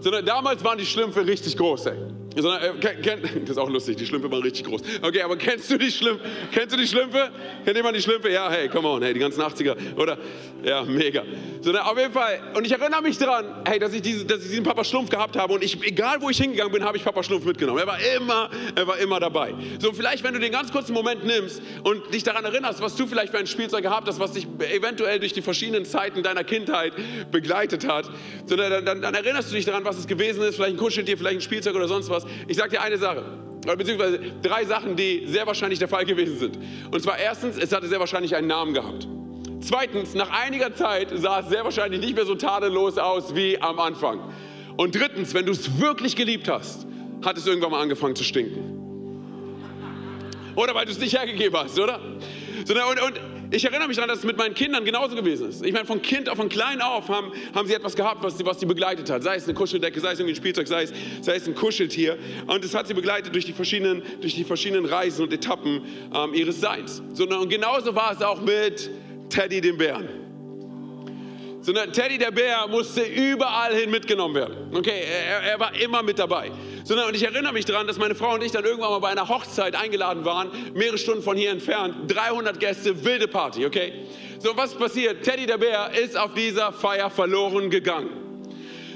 Sondern 0.00 0.24
damals 0.24 0.62
waren 0.62 0.78
die 0.78 0.86
Schlümpfe 0.86 1.26
richtig 1.26 1.56
groß, 1.56 1.86
ey. 1.86 2.15
Sondern, 2.36 2.62
äh, 2.62 2.94
kenn, 3.02 3.20
das 3.42 3.50
ist 3.50 3.58
auch 3.58 3.70
lustig, 3.70 3.96
die 3.96 4.06
Schlümpfe 4.06 4.30
waren 4.30 4.42
richtig 4.42 4.64
groß. 4.66 4.82
Okay, 5.02 5.22
aber 5.22 5.36
kennst 5.36 5.70
du 5.70 5.78
die 5.78 5.90
Schlümpfe? 5.90 6.24
Kennst 6.52 6.74
du 6.74 6.78
die 6.78 6.86
Schlümpfe? 6.86 7.30
Kennt 7.64 7.76
jemand 7.76 7.96
die 7.96 8.02
Schlümpfe? 8.02 8.30
Ja, 8.30 8.50
hey, 8.50 8.68
come 8.68 8.86
on, 8.88 9.02
hey, 9.02 9.14
die 9.14 9.20
ganzen 9.20 9.40
80er, 9.40 9.74
oder? 9.96 10.18
Ja, 10.62 10.84
mega. 10.84 11.22
Sondern 11.62 11.84
auf 11.84 11.98
jeden 11.98 12.12
Fall, 12.12 12.40
und 12.54 12.66
ich 12.66 12.72
erinnere 12.72 13.00
mich 13.00 13.16
daran, 13.16 13.62
hey, 13.66 13.78
dass 13.78 13.92
ich, 13.94 14.02
diese, 14.02 14.24
dass 14.24 14.42
ich 14.42 14.50
diesen 14.50 14.64
Papa 14.64 14.84
Schlumpf 14.84 15.08
gehabt 15.08 15.36
habe 15.36 15.54
und 15.54 15.64
ich, 15.64 15.82
egal 15.82 16.20
wo 16.20 16.28
ich 16.28 16.36
hingegangen 16.36 16.72
bin, 16.72 16.84
habe 16.84 16.96
ich 16.96 17.04
Papa 17.04 17.22
Schlumpf 17.22 17.44
mitgenommen. 17.44 17.78
Er 17.78 17.86
war 17.86 17.98
immer, 18.16 18.50
er 18.74 18.86
war 18.86 18.98
immer 18.98 19.18
dabei. 19.18 19.54
So, 19.78 19.92
vielleicht, 19.92 20.22
wenn 20.22 20.34
du 20.34 20.40
den 20.40 20.52
ganz 20.52 20.70
kurzen 20.70 20.92
Moment 20.92 21.24
nimmst 21.24 21.62
und 21.84 22.12
dich 22.12 22.22
daran 22.22 22.44
erinnerst, 22.44 22.82
was 22.82 22.96
du 22.96 23.06
vielleicht 23.06 23.32
für 23.32 23.38
ein 23.38 23.46
Spielzeug 23.46 23.82
gehabt 23.82 24.08
hast, 24.08 24.20
was 24.20 24.32
dich 24.32 24.46
eventuell 24.58 25.20
durch 25.20 25.32
die 25.32 25.42
verschiedenen 25.42 25.86
Zeiten 25.86 26.22
deiner 26.22 26.44
Kindheit 26.44 26.92
begleitet 27.30 27.86
hat, 27.88 28.10
sondern 28.44 28.70
dann, 28.70 28.84
dann, 28.84 29.02
dann 29.02 29.14
erinnerst 29.14 29.50
du 29.50 29.56
dich 29.56 29.64
daran, 29.64 29.84
was 29.84 29.98
es 29.98 30.06
gewesen 30.06 30.42
ist, 30.42 30.56
vielleicht 30.56 30.74
ein 30.74 30.78
Kuscheltier, 30.78 31.16
vielleicht 31.16 31.38
ein 31.38 31.42
Spielzeug 31.42 31.74
oder 31.74 31.88
sonst 31.88 32.10
was. 32.10 32.25
Ich 32.48 32.56
sage 32.56 32.70
dir 32.70 32.82
eine 32.82 32.98
Sache, 32.98 33.24
beziehungsweise 33.76 34.20
drei 34.42 34.64
Sachen, 34.64 34.96
die 34.96 35.24
sehr 35.26 35.46
wahrscheinlich 35.46 35.78
der 35.78 35.88
Fall 35.88 36.04
gewesen 36.04 36.38
sind. 36.38 36.58
Und 36.90 37.02
zwar 37.02 37.18
erstens, 37.18 37.56
es 37.58 37.72
hatte 37.72 37.88
sehr 37.88 38.00
wahrscheinlich 38.00 38.36
einen 38.36 38.46
Namen 38.46 38.74
gehabt. 38.74 39.08
Zweitens, 39.60 40.14
nach 40.14 40.30
einiger 40.30 40.74
Zeit 40.74 41.08
sah 41.14 41.40
es 41.40 41.48
sehr 41.48 41.64
wahrscheinlich 41.64 42.00
nicht 42.00 42.14
mehr 42.14 42.26
so 42.26 42.34
tadellos 42.34 42.98
aus 42.98 43.34
wie 43.34 43.60
am 43.60 43.80
Anfang. 43.80 44.20
Und 44.76 44.94
drittens, 44.94 45.34
wenn 45.34 45.46
du 45.46 45.52
es 45.52 45.80
wirklich 45.80 46.14
geliebt 46.14 46.48
hast, 46.48 46.86
hat 47.24 47.36
es 47.36 47.46
irgendwann 47.46 47.70
mal 47.70 47.80
angefangen 47.80 48.14
zu 48.14 48.24
stinken. 48.24 48.76
Oder 50.54 50.74
weil 50.74 50.86
du 50.86 50.92
es 50.92 50.98
nicht 50.98 51.18
hergegeben 51.18 51.58
hast, 51.58 51.78
oder? 51.78 52.00
Und, 52.00 53.02
und 53.02 53.20
ich 53.50 53.64
erinnere 53.64 53.88
mich 53.88 53.96
daran, 53.96 54.08
dass 54.08 54.20
es 54.20 54.24
mit 54.24 54.36
meinen 54.36 54.54
Kindern 54.54 54.84
genauso 54.84 55.14
gewesen 55.14 55.48
ist. 55.48 55.64
Ich 55.64 55.72
meine, 55.72 55.84
von 55.84 56.02
Kind 56.02 56.28
auf, 56.28 56.36
von 56.36 56.48
klein 56.48 56.80
auf 56.80 57.08
haben, 57.08 57.32
haben 57.54 57.66
sie 57.68 57.74
etwas 57.74 57.94
gehabt, 57.94 58.22
was 58.22 58.36
sie, 58.36 58.44
was 58.44 58.60
sie 58.60 58.66
begleitet 58.66 59.08
hat. 59.10 59.22
Sei 59.22 59.36
es 59.36 59.44
eine 59.44 59.54
Kuscheldecke, 59.54 60.00
sei 60.00 60.12
es 60.12 60.18
irgendwie 60.18 60.34
ein 60.34 60.36
Spielzeug, 60.36 60.68
sei 60.68 60.84
es, 60.84 60.92
sei 61.20 61.36
es 61.36 61.46
ein 61.46 61.54
Kuscheltier. 61.54 62.18
Und 62.46 62.64
es 62.64 62.74
hat 62.74 62.86
sie 62.86 62.94
begleitet 62.94 63.34
durch 63.34 63.44
die 63.44 63.52
verschiedenen, 63.52 64.02
durch 64.20 64.34
die 64.34 64.44
verschiedenen 64.44 64.84
Reisen 64.84 65.22
und 65.22 65.32
Etappen 65.32 65.82
ähm, 66.14 66.34
ihres 66.34 66.60
Seins. 66.60 67.02
Und 67.18 67.48
genauso 67.48 67.94
war 67.94 68.12
es 68.12 68.22
auch 68.22 68.40
mit 68.40 68.90
Teddy 69.28 69.60
dem 69.60 69.78
Bären 69.78 70.25
sondern 71.66 71.92
Teddy 71.92 72.16
der 72.16 72.30
Bär 72.30 72.68
musste 72.68 73.02
überall 73.02 73.74
hin 73.74 73.90
mitgenommen 73.90 74.36
werden. 74.36 74.56
Okay, 74.72 75.02
er, 75.02 75.42
er 75.50 75.58
war 75.58 75.74
immer 75.74 76.00
mit 76.00 76.16
dabei. 76.16 76.52
Sondern, 76.84 77.08
und 77.08 77.16
ich 77.16 77.24
erinnere 77.24 77.52
mich 77.52 77.64
daran, 77.64 77.88
dass 77.88 77.98
meine 77.98 78.14
Frau 78.14 78.34
und 78.34 78.44
ich 78.44 78.52
dann 78.52 78.64
irgendwann 78.64 78.90
mal 78.90 79.00
bei 79.00 79.08
einer 79.08 79.28
Hochzeit 79.28 79.74
eingeladen 79.74 80.24
waren, 80.24 80.48
mehrere 80.74 80.96
Stunden 80.96 81.24
von 81.24 81.36
hier 81.36 81.50
entfernt, 81.50 81.96
300 82.06 82.60
Gäste, 82.60 83.04
wilde 83.04 83.26
Party, 83.26 83.66
okay? 83.66 84.06
So, 84.38 84.56
was 84.56 84.76
passiert? 84.76 85.24
Teddy 85.24 85.44
der 85.46 85.58
Bär 85.58 85.90
ist 86.00 86.16
auf 86.16 86.34
dieser 86.34 86.70
Feier 86.70 87.10
verloren 87.10 87.68
gegangen. 87.68 88.10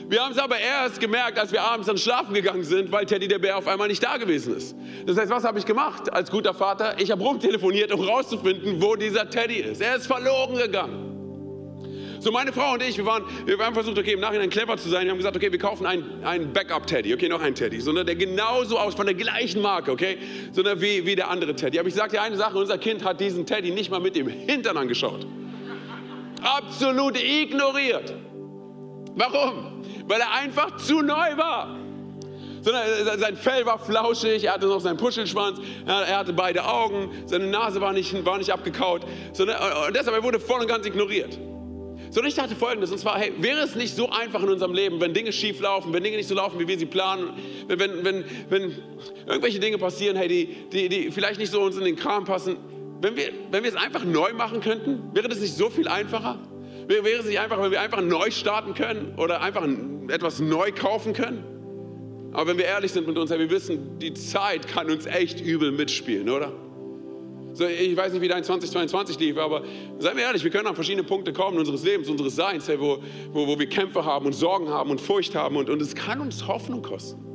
Wir 0.09 0.23
haben 0.23 0.31
es 0.31 0.39
aber 0.39 0.57
erst 0.61 1.01
gemerkt, 1.01 1.41
als 1.41 1.51
wir 1.51 1.63
abends 1.63 1.89
dann 1.89 1.99
schlafen 1.99 2.35
gegangen 2.35 2.63
sind, 2.63 2.93
weil 2.93 3.05
Teddy 3.05 3.27
der 3.27 3.41
Bär 3.41 3.59
auf 3.59 3.67
einmal 3.67 3.89
nicht 3.89 4.03
da 4.05 4.17
gewesen 4.17 4.57
ist. 4.57 4.77
Das 5.07 5.17
heißt, 5.17 5.31
was 5.31 5.43
habe 5.43 5.59
ich 5.59 5.67
gemacht 5.67 6.13
als 6.13 6.31
guter 6.31 6.55
Vater? 6.55 6.95
Ich 7.01 7.11
habe 7.11 7.21
rumtelefoniert, 7.21 7.91
um 7.91 8.01
rauszufinden, 8.01 8.81
wo 8.81 8.95
dieser 8.95 9.29
Teddy 9.29 9.57
ist. 9.57 9.81
Er 9.81 9.97
ist 9.97 10.07
verloren 10.07 10.57
gegangen. 10.57 11.10
So 12.21 12.31
meine 12.31 12.53
Frau 12.53 12.75
und 12.75 12.83
ich, 12.83 12.99
wir, 12.99 13.07
waren, 13.07 13.25
wir 13.47 13.57
haben 13.59 13.73
versucht, 13.73 13.99
okay, 13.99 14.13
im 14.13 14.21
Nachhinein 14.21 14.51
clever 14.51 14.77
zu 14.77 14.91
sein. 14.91 15.05
Wir 15.05 15.13
haben 15.13 15.17
gesagt, 15.17 15.37
okay, 15.37 15.51
wir 15.51 15.59
kaufen 15.59 15.87
einen, 15.87 16.23
einen 16.23 16.53
Backup-Teddy, 16.53 17.15
okay, 17.15 17.31
noch 17.31 17.41
einen 17.41 17.55
Teddy, 17.55 17.81
sondern 17.81 18.05
der 18.05 18.15
genauso 18.15 18.79
aus, 18.79 18.95
von 18.95 19.07
der 19.07 19.15
gleichen 19.15 19.63
Marke, 19.63 19.91
okay, 19.91 20.19
sondern 20.53 20.83
wie, 20.83 21.07
wie 21.07 21.17
der 21.17 21.31
andere 21.31 21.57
Teddy. 21.57 21.79
Aber 21.79 21.89
ich 21.89 21.95
sage 21.95 22.13
dir 22.13 22.23
eine 22.23 22.37
Sache, 22.37 22.59
unser 22.59 22.77
Kind 22.77 23.03
hat 23.07 23.21
diesen 23.21 23.47
Teddy 23.47 23.71
nicht 23.71 23.91
mal 23.91 24.01
mit 24.01 24.17
dem 24.17 24.29
Hintern 24.29 24.77
angeschaut. 24.77 25.27
Absolut 26.43 27.19
ignoriert. 27.19 28.15
Warum? 29.15 29.83
Weil 30.07 30.21
er 30.21 30.33
einfach 30.43 30.77
zu 30.77 31.01
neu 31.01 31.37
war 31.37 31.77
sondern 32.63 32.85
sein 33.19 33.37
Fell 33.37 33.65
war 33.65 33.79
flauschig, 33.79 34.45
er 34.45 34.53
hatte 34.53 34.67
noch 34.67 34.83
seinen 34.83 34.99
Puschelschwanz, 34.99 35.59
er 35.87 36.19
hatte 36.19 36.35
beide 36.35 36.63
Augen, 36.63 37.11
seine 37.25 37.47
Nase 37.47 37.81
war 37.81 37.95
nicht, 37.95 38.23
war 38.27 38.37
nicht 38.37 38.53
abgekaut, 38.53 39.01
sondern, 39.33 39.57
und 39.87 39.97
deshalb 39.97 40.23
er 40.23 40.41
voll 40.41 40.61
und 40.61 40.67
ganz 40.67 40.85
ignoriert. 40.85 41.39
Sondern 42.11 42.29
ich 42.29 42.35
dachte 42.35 42.57
folgendes, 42.57 42.91
und 42.91 42.99
zwar, 42.99 43.19
hey, 43.19 43.33
wäre 43.39 43.61
es 43.61 43.77
nicht 43.77 43.95
so 43.95 44.11
einfach 44.11 44.43
in 44.43 44.49
unserem 44.49 44.75
Leben, 44.75 45.01
wenn 45.01 45.15
Dinge 45.15 45.33
schief 45.33 45.61
laufen, 45.61 45.93
wenn 45.93 46.03
Dinge 46.03 46.17
nicht 46.17 46.29
so 46.29 46.35
laufen, 46.35 46.59
wie 46.59 46.67
wir 46.67 46.79
sie 46.79 46.87
planen, 46.87 47.31
wenn, 47.69 47.79
wenn, 47.79 48.05
wenn, 48.05 48.25
wenn 48.49 48.75
irgendwelche 49.27 49.61
Dinge 49.61 49.79
passieren, 49.79 50.17
hey, 50.17 50.27
die, 50.29 50.57
die, 50.73 50.89
die 50.89 51.11
vielleicht 51.11 51.39
nicht 51.39 51.53
so 51.53 51.61
uns 51.61 51.77
in 51.77 51.85
den 51.85 51.97
Kram 51.97 52.25
passen, 52.25 52.57
wenn 53.01 53.17
wir, 53.17 53.31
wenn 53.51 53.63
wir 53.63 53.71
es 53.71 53.77
einfach 53.77 54.05
neu 54.05 54.33
machen 54.33 54.61
könnten, 54.61 55.15
wäre 55.15 55.29
das 55.29 55.41
nicht 55.41 55.55
so 55.55 55.71
viel 55.71 55.89
einfacher? 55.89 56.39
Wäre 56.87 57.09
es 57.21 57.27
nicht 57.27 57.39
einfacher, 57.39 57.63
wenn 57.63 57.71
wir 57.71 57.81
einfach 57.81 58.03
neu 58.03 58.31
starten 58.33 58.75
können 58.75 59.15
oder 59.17 59.41
einfach 59.41 59.67
etwas 60.09 60.41
neu 60.41 60.73
kaufen 60.73 61.13
können? 61.13 61.45
Aber 62.33 62.49
wenn 62.49 62.59
wir 62.59 62.65
ehrlich 62.65 62.93
sind 62.93 63.07
mit 63.07 63.17
uns, 63.17 63.31
hey, 63.31 63.39
wir 63.39 63.51
wissen, 63.51 63.99
die 63.99 64.15
Zeit 64.15 64.67
kann 64.67 64.91
uns 64.91 65.07
echt 65.07 65.41
übel 65.41 65.73
mitspielen, 65.73 66.29
oder? 66.29 66.53
So, 67.53 67.67
ich 67.67 67.97
weiß 67.97 68.13
nicht, 68.13 68.23
wie 68.23 68.29
dein 68.29 68.45
2022 68.45 69.19
lief, 69.19 69.37
aber 69.37 69.63
seien 69.99 70.17
wir 70.17 70.25
ehrlich, 70.25 70.45
wir 70.45 70.51
können 70.51 70.67
an 70.67 70.75
verschiedene 70.75 71.05
Punkte 71.05 71.33
kommen 71.33 71.59
unseres 71.59 71.85
Lebens, 71.85 72.09
unseres 72.09 72.37
Seins, 72.37 72.69
hey, 72.69 72.79
wo, 72.79 72.99
wo, 73.33 73.47
wo 73.47 73.59
wir 73.59 73.69
Kämpfe 73.69 74.05
haben 74.05 74.27
und 74.27 74.35
Sorgen 74.35 74.69
haben 74.69 74.91
und 74.91 75.01
Furcht 75.01 75.35
haben 75.35 75.57
und, 75.57 75.69
und 75.69 75.83
es 75.83 75.95
kann 75.95 76.21
uns 76.21 76.47
Hoffnung 76.47 76.83
kosten. 76.83 77.31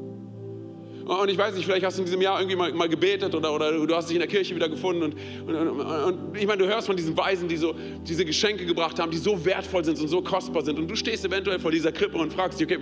Und 1.06 1.30
ich 1.30 1.38
weiß 1.38 1.54
nicht, 1.54 1.66
vielleicht 1.66 1.86
hast 1.86 1.98
du 1.98 2.02
in 2.02 2.06
diesem 2.08 2.22
Jahr 2.22 2.40
irgendwie 2.40 2.56
mal, 2.56 2.74
mal 2.74 2.90
gebetet 2.90 3.36
oder, 3.36 3.54
oder 3.54 3.72
du 3.72 3.96
hast 3.96 4.10
dich 4.10 4.16
in 4.16 4.22
der 4.22 4.28
Kirche 4.28 4.56
wieder 4.56 4.68
gefunden. 4.68 5.04
Und, 5.04 5.16
und, 5.48 5.56
und, 5.56 5.80
und, 5.80 6.38
ich 6.38 6.48
meine, 6.48 6.64
du 6.64 6.68
hörst 6.68 6.88
von 6.88 6.96
diesen 6.96 7.16
Weisen, 7.16 7.48
die 7.48 7.58
so 7.58 7.76
diese 8.02 8.26
Geschenke 8.26 8.66
gebracht 8.66 9.00
haben, 9.00 9.12
die 9.12 9.18
so 9.18 9.46
wertvoll 9.46 9.86
sind 9.86 10.00
und 10.00 10.08
so 10.08 10.24
kostbar 10.24 10.64
sind. 10.64 10.80
Und 10.80 10.88
du 10.88 10.96
stehst 10.96 11.24
eventuell 11.24 11.60
vor 11.60 11.70
dieser 11.70 11.92
Krippe 11.92 12.18
und 12.18 12.34
fragst 12.34 12.60
dich, 12.60 12.66
okay, 12.66 12.80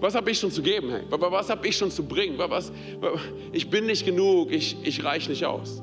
was 0.00 0.14
habe 0.14 0.30
ich 0.30 0.38
schon 0.38 0.50
zu 0.50 0.62
geben? 0.62 0.90
Hey? 0.90 1.02
Was 1.10 1.50
habe 1.50 1.66
ich 1.68 1.76
schon 1.76 1.90
zu 1.90 2.02
bringen? 2.04 2.38
Was, 2.38 2.72
ich 3.52 3.68
bin 3.68 3.84
nicht 3.84 4.06
genug, 4.06 4.50
ich, 4.50 4.78
ich 4.82 5.04
reiche 5.04 5.28
nicht 5.28 5.44
aus. 5.44 5.82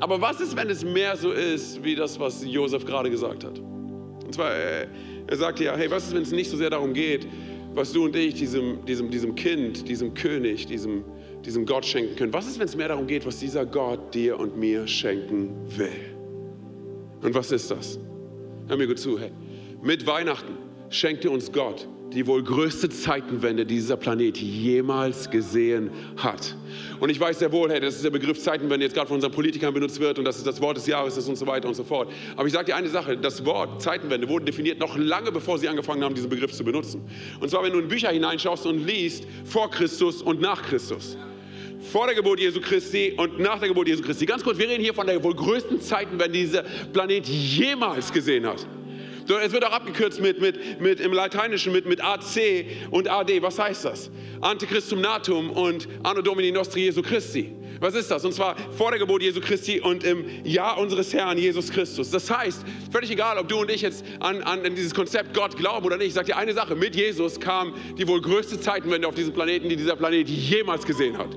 Aber 0.00 0.20
was 0.20 0.40
ist, 0.40 0.56
wenn 0.56 0.70
es 0.70 0.82
mehr 0.82 1.16
so 1.16 1.30
ist, 1.30 1.84
wie 1.84 1.94
das, 1.94 2.18
was 2.18 2.44
Josef 2.44 2.84
gerade 2.86 3.10
gesagt 3.10 3.44
hat? 3.44 3.58
Und 3.58 4.34
zwar, 4.34 4.54
äh, 4.54 4.86
er 5.26 5.36
sagte 5.36 5.64
ja, 5.64 5.76
hey, 5.76 5.90
was 5.90 6.08
ist, 6.08 6.14
wenn 6.14 6.22
es 6.22 6.32
nicht 6.32 6.50
so 6.50 6.56
sehr 6.56 6.70
darum 6.70 6.94
geht, 6.94 7.26
was 7.74 7.92
du 7.92 8.04
und 8.04 8.16
ich 8.16 8.34
diesem, 8.34 8.84
diesem, 8.86 9.10
diesem 9.10 9.34
Kind, 9.34 9.88
diesem 9.88 10.14
König, 10.14 10.66
diesem, 10.66 11.04
diesem 11.44 11.66
Gott 11.66 11.84
schenken 11.84 12.16
können? 12.16 12.32
Was 12.32 12.46
ist, 12.46 12.58
wenn 12.58 12.66
es 12.66 12.76
mehr 12.76 12.88
darum 12.88 13.06
geht, 13.06 13.26
was 13.26 13.38
dieser 13.38 13.66
Gott 13.66 14.14
dir 14.14 14.38
und 14.38 14.56
mir 14.56 14.86
schenken 14.86 15.50
will? 15.76 16.16
Und 17.22 17.34
was 17.34 17.52
ist 17.52 17.70
das? 17.70 17.98
Hör 18.68 18.76
mir 18.76 18.86
gut 18.86 18.98
zu, 18.98 19.18
hey. 19.18 19.30
Mit 19.82 20.06
Weihnachten 20.06 20.56
schenkte 20.88 21.30
uns 21.30 21.52
Gott 21.52 21.86
die 22.12 22.26
wohl 22.26 22.42
größte 22.42 22.88
Zeitenwende, 22.88 23.64
die 23.64 23.76
dieser 23.76 23.96
Planet 23.96 24.36
jemals 24.36 25.30
gesehen 25.30 25.90
hat. 26.16 26.56
Und 26.98 27.08
ich 27.08 27.18
weiß 27.18 27.38
sehr 27.38 27.52
wohl, 27.52 27.70
hey, 27.70 27.80
dass 27.80 28.02
der 28.02 28.10
Begriff 28.10 28.38
Zeitenwende 28.42 28.84
jetzt 28.84 28.94
gerade 28.94 29.08
von 29.08 29.16
unseren 29.16 29.32
Politikern 29.32 29.72
benutzt 29.72 30.00
wird 30.00 30.18
und 30.18 30.24
dass 30.24 30.36
es 30.36 30.44
das 30.44 30.60
Wort 30.60 30.76
des 30.76 30.86
Jahres 30.86 31.16
ist 31.16 31.28
und 31.28 31.36
so 31.36 31.46
weiter 31.46 31.68
und 31.68 31.74
so 31.74 31.84
fort. 31.84 32.10
Aber 32.36 32.46
ich 32.46 32.52
sage 32.52 32.66
dir 32.66 32.76
eine 32.76 32.88
Sache, 32.88 33.16
das 33.16 33.44
Wort 33.46 33.80
Zeitenwende 33.80 34.28
wurde 34.28 34.44
definiert 34.46 34.78
noch 34.78 34.96
lange 34.96 35.32
bevor 35.32 35.58
sie 35.58 35.68
angefangen 35.68 36.04
haben, 36.04 36.14
diesen 36.14 36.28
Begriff 36.28 36.52
zu 36.52 36.64
benutzen. 36.64 37.02
Und 37.40 37.48
zwar, 37.48 37.62
wenn 37.62 37.72
du 37.72 37.78
in 37.78 37.88
Bücher 37.88 38.10
hineinschaust 38.10 38.66
und 38.66 38.86
liest, 38.86 39.24
vor 39.44 39.70
Christus 39.70 40.20
und 40.20 40.40
nach 40.40 40.62
Christus. 40.62 41.16
Vor 41.92 42.06
der 42.06 42.14
Geburt 42.14 42.40
Jesu 42.40 42.60
Christi 42.60 43.14
und 43.16 43.38
nach 43.38 43.58
der 43.58 43.68
Geburt 43.68 43.88
Jesu 43.88 44.02
Christi. 44.02 44.26
Ganz 44.26 44.44
kurz, 44.44 44.58
wir 44.58 44.68
reden 44.68 44.82
hier 44.82 44.92
von 44.92 45.06
der 45.06 45.22
wohl 45.22 45.34
größten 45.34 45.80
Zeitenwende, 45.80 46.32
die 46.32 46.44
dieser 46.44 46.62
Planet 46.92 47.26
jemals 47.26 48.12
gesehen 48.12 48.46
hat. 48.46 48.66
Es 49.28 49.52
wird 49.52 49.64
auch 49.64 49.72
abgekürzt 49.72 50.20
mit, 50.20 50.40
mit, 50.40 50.80
mit 50.80 51.00
im 51.00 51.12
Lateinischen 51.12 51.72
mit, 51.72 51.86
mit 51.86 52.02
AC 52.02 52.66
und 52.90 53.08
AD. 53.08 53.42
Was 53.42 53.58
heißt 53.58 53.84
das? 53.84 54.10
Antichristum 54.40 55.00
natum 55.00 55.50
und 55.50 55.88
Anno 56.02 56.22
Domini 56.22 56.50
Nostri 56.50 56.84
Jesu 56.84 57.02
Christi. 57.02 57.54
Was 57.80 57.94
ist 57.94 58.10
das? 58.10 58.24
Und 58.24 58.34
zwar 58.34 58.56
vor 58.76 58.90
der 58.90 59.00
Geburt 59.00 59.22
Jesu 59.22 59.40
Christi 59.40 59.80
und 59.80 60.04
im 60.04 60.24
Jahr 60.44 60.78
unseres 60.78 61.14
Herrn 61.14 61.38
Jesus 61.38 61.70
Christus. 61.70 62.10
Das 62.10 62.30
heißt, 62.30 62.62
völlig 62.92 63.10
egal, 63.10 63.38
ob 63.38 63.48
du 63.48 63.58
und 63.58 63.70
ich 63.70 63.80
jetzt 63.80 64.04
an, 64.20 64.42
an 64.42 64.74
dieses 64.74 64.94
Konzept 64.94 65.32
Gott 65.32 65.56
glauben 65.56 65.86
oder 65.86 65.96
nicht, 65.96 66.08
ich 66.08 66.14
sage 66.14 66.26
dir 66.26 66.36
eine 66.36 66.52
Sache, 66.52 66.76
mit 66.76 66.94
Jesus 66.94 67.40
kam 67.40 67.74
die 67.96 68.06
wohl 68.06 68.20
größte 68.20 68.60
Zeitenwende 68.60 69.08
auf 69.08 69.14
diesem 69.14 69.32
Planeten, 69.32 69.68
die 69.70 69.76
dieser 69.76 69.96
Planet 69.96 70.28
jemals 70.28 70.84
gesehen 70.84 71.16
hat. 71.16 71.34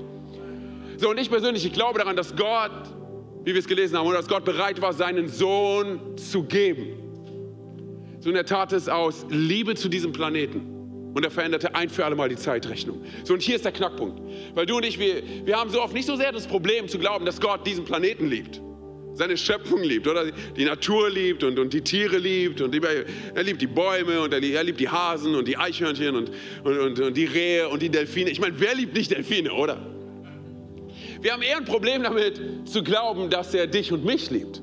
So, 0.98 1.10
und 1.10 1.18
ich 1.18 1.30
persönlich, 1.30 1.64
ich 1.64 1.72
glaube 1.72 1.98
daran, 1.98 2.14
dass 2.14 2.36
Gott, 2.36 2.72
wie 3.44 3.52
wir 3.52 3.60
es 3.60 3.66
gelesen 3.66 3.96
haben, 3.96 4.06
oder 4.06 4.18
dass 4.18 4.28
Gott 4.28 4.44
bereit 4.44 4.80
war, 4.82 4.92
seinen 4.92 5.28
Sohn 5.28 6.16
zu 6.18 6.44
geben. 6.44 7.03
So 8.24 8.30
und 8.30 8.36
er 8.36 8.46
tat 8.46 8.72
es 8.72 8.88
aus 8.88 9.26
Liebe 9.28 9.74
zu 9.74 9.90
diesem 9.90 10.14
Planeten. 10.14 11.12
Und 11.14 11.22
er 11.24 11.30
veränderte 11.30 11.74
ein 11.74 11.90
für 11.90 12.06
alle 12.06 12.16
Mal 12.16 12.30
die 12.30 12.36
Zeitrechnung. 12.36 13.04
So, 13.22 13.34
und 13.34 13.42
hier 13.42 13.56
ist 13.56 13.66
der 13.66 13.72
Knackpunkt. 13.72 14.18
Weil 14.54 14.64
du 14.64 14.78
und 14.78 14.86
ich, 14.86 14.98
wir, 14.98 15.22
wir 15.44 15.58
haben 15.58 15.68
so 15.68 15.82
oft 15.82 15.92
nicht 15.92 16.06
so 16.06 16.16
sehr 16.16 16.32
das 16.32 16.46
Problem 16.46 16.88
zu 16.88 16.98
glauben, 16.98 17.26
dass 17.26 17.38
Gott 17.38 17.66
diesen 17.66 17.84
Planeten 17.84 18.30
liebt. 18.30 18.62
Seine 19.12 19.36
Schöpfung 19.36 19.82
liebt, 19.82 20.08
oder? 20.08 20.30
Die 20.56 20.64
Natur 20.64 21.10
liebt 21.10 21.44
und, 21.44 21.58
und 21.58 21.74
die 21.74 21.82
Tiere 21.82 22.16
liebt. 22.16 22.62
Und 22.62 22.72
die, 22.72 22.80
er 23.34 23.42
liebt 23.42 23.60
die 23.60 23.66
Bäume 23.66 24.18
und 24.22 24.32
er, 24.32 24.42
er 24.42 24.64
liebt 24.64 24.80
die 24.80 24.88
Hasen 24.88 25.34
und 25.34 25.46
die 25.46 25.58
Eichhörnchen 25.58 26.16
und, 26.16 26.30
und, 26.64 26.78
und, 26.78 27.00
und 27.00 27.14
die 27.14 27.26
Rehe 27.26 27.68
und 27.68 27.82
die 27.82 27.90
Delfine. 27.90 28.30
Ich 28.30 28.40
meine, 28.40 28.58
wer 28.58 28.74
liebt 28.74 28.94
nicht 28.96 29.10
Delfine, 29.10 29.52
oder? 29.52 29.76
Wir 31.20 31.30
haben 31.34 31.42
eher 31.42 31.58
ein 31.58 31.66
Problem 31.66 32.02
damit 32.02 32.40
zu 32.64 32.82
glauben, 32.82 33.28
dass 33.28 33.52
er 33.52 33.66
dich 33.66 33.92
und 33.92 34.06
mich 34.06 34.30
liebt. 34.30 34.62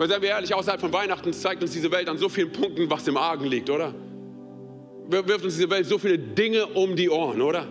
Weil 0.00 0.08
seien 0.08 0.22
wir 0.22 0.30
ehrlich, 0.30 0.54
außerhalb 0.54 0.80
von 0.80 0.94
Weihnachten 0.94 1.30
zeigt 1.34 1.60
uns 1.60 1.72
diese 1.72 1.92
Welt 1.92 2.08
an 2.08 2.16
so 2.16 2.30
vielen 2.30 2.50
Punkten, 2.50 2.88
was 2.88 3.06
im 3.06 3.18
Argen 3.18 3.44
liegt, 3.44 3.68
oder? 3.68 3.94
Wirft 5.08 5.44
uns 5.44 5.56
diese 5.56 5.68
Welt 5.68 5.84
so 5.84 5.98
viele 5.98 6.18
Dinge 6.18 6.64
um 6.68 6.96
die 6.96 7.10
Ohren, 7.10 7.42
oder? 7.42 7.68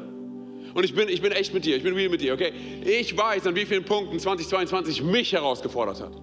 Und 0.75 0.83
ich 0.83 0.93
bin, 0.93 1.09
ich 1.09 1.23
bin 1.23 1.31
echt 1.31 1.55
mit 1.55 1.65
dir, 1.65 1.75
ich 1.75 1.81
bin 1.81 1.95
real 1.95 2.09
mit 2.09 2.21
dir, 2.21 2.35
okay? 2.35 2.53
Ich 2.85 3.17
weiß, 3.17 3.47
an 3.47 3.55
wie 3.55 3.65
vielen 3.65 3.83
Punkten 3.83 4.19
2022 4.19 5.01
mich 5.01 5.33
herausgefordert 5.33 6.01
hat. 6.01 6.17